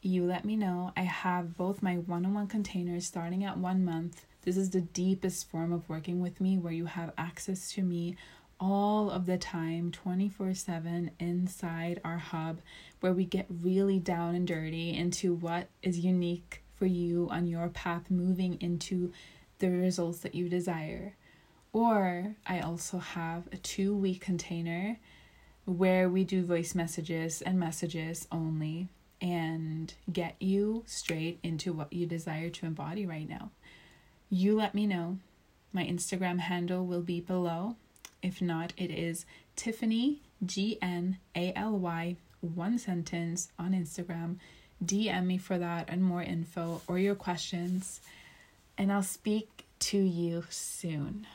you 0.01 0.25
let 0.25 0.47
me 0.47 0.57
know. 0.57 0.93
I 0.97 1.03
have 1.03 1.59
both 1.59 1.83
my 1.83 1.97
one 1.97 2.25
on 2.25 2.33
one 2.33 2.47
containers 2.47 3.05
starting 3.05 3.45
at 3.45 3.59
one 3.59 3.85
month 3.85 4.25
this 4.43 4.57
is 4.57 4.71
the 4.71 4.81
deepest 4.81 5.51
form 5.51 5.73
of 5.73 5.89
working 5.89 6.21
with 6.21 6.41
me 6.41 6.59
where 6.59 6.73
you 6.73 6.87
have 6.87 7.13
access 7.19 7.73
to 7.73 7.83
me 7.83 8.17
all 8.61 9.11
of 9.11 9.27
the 9.27 9.39
time 9.39 9.93
24 9.93 10.55
7 10.55 11.11
inside 11.21 12.01
our 12.05 12.19
hub 12.19 12.61
where 13.01 13.13
we 13.13 13.25
get 13.25 13.47
really 13.63 13.99
down 13.99 14.35
and 14.35 14.47
dirty 14.47 14.95
into 14.95 15.35
what 15.35 15.69
is 15.83 15.99
unique 16.01 16.63
for 16.75 16.87
you 16.87 17.29
on 17.31 17.47
your 17.47 17.69
path 17.69 18.11
moving 18.11 18.57
into 18.61 19.13
the 19.59 19.69
results 19.71 20.21
that 20.21 20.35
you 20.35 20.49
desire. 20.49 21.17
Or 21.73 22.37
I 22.47 22.61
also 22.61 22.99
have 22.99 23.49
a 23.53 23.57
two 23.57 23.95
week 23.95 24.21
container 24.21 24.99
where 25.65 26.09
we 26.09 26.25
do 26.25 26.45
voice 26.45 26.75
messages 26.75 27.43
and 27.43 27.59
messages 27.59 28.27
only 28.33 28.89
and 29.21 29.93
get 30.13 30.37
you 30.41 30.85
straight 30.87 31.41
into 31.43 31.73
what 31.73 31.93
you 31.93 32.07
desire 32.07 32.49
to 32.49 32.67
embody 32.67 33.05
right 33.05 33.29
now 33.29 33.51
you 34.31 34.55
let 34.55 34.75
me 34.75 34.87
know. 34.87 35.19
My 35.73 35.85
Instagram 35.85 36.39
handle 36.39 36.87
will 36.87 37.03
be 37.03 37.21
below. 37.21 37.77
If 38.23 38.41
not, 38.43 38.73
it 38.77 38.91
is 38.91 39.27
Tiffany 39.57 40.21
G 40.45 40.79
N 40.81 41.19
A 41.35 41.53
L 41.55 41.79
Y 41.79 42.17
one 42.41 42.79
sentence 42.79 43.51
on 43.59 43.73
Instagram. 43.73 44.37
DM 44.85 45.27
me 45.27 45.39
for 45.39 45.59
that 45.59 45.87
and 45.89 46.03
more 46.03 46.23
info 46.23 46.83
or 46.87 46.99
your 46.99 47.17
questions, 47.17 48.01
and 48.77 48.93
I'll 48.93 49.03
speak 49.03 49.67
to 49.81 49.99
you 49.99 50.45
soon. 50.51 51.27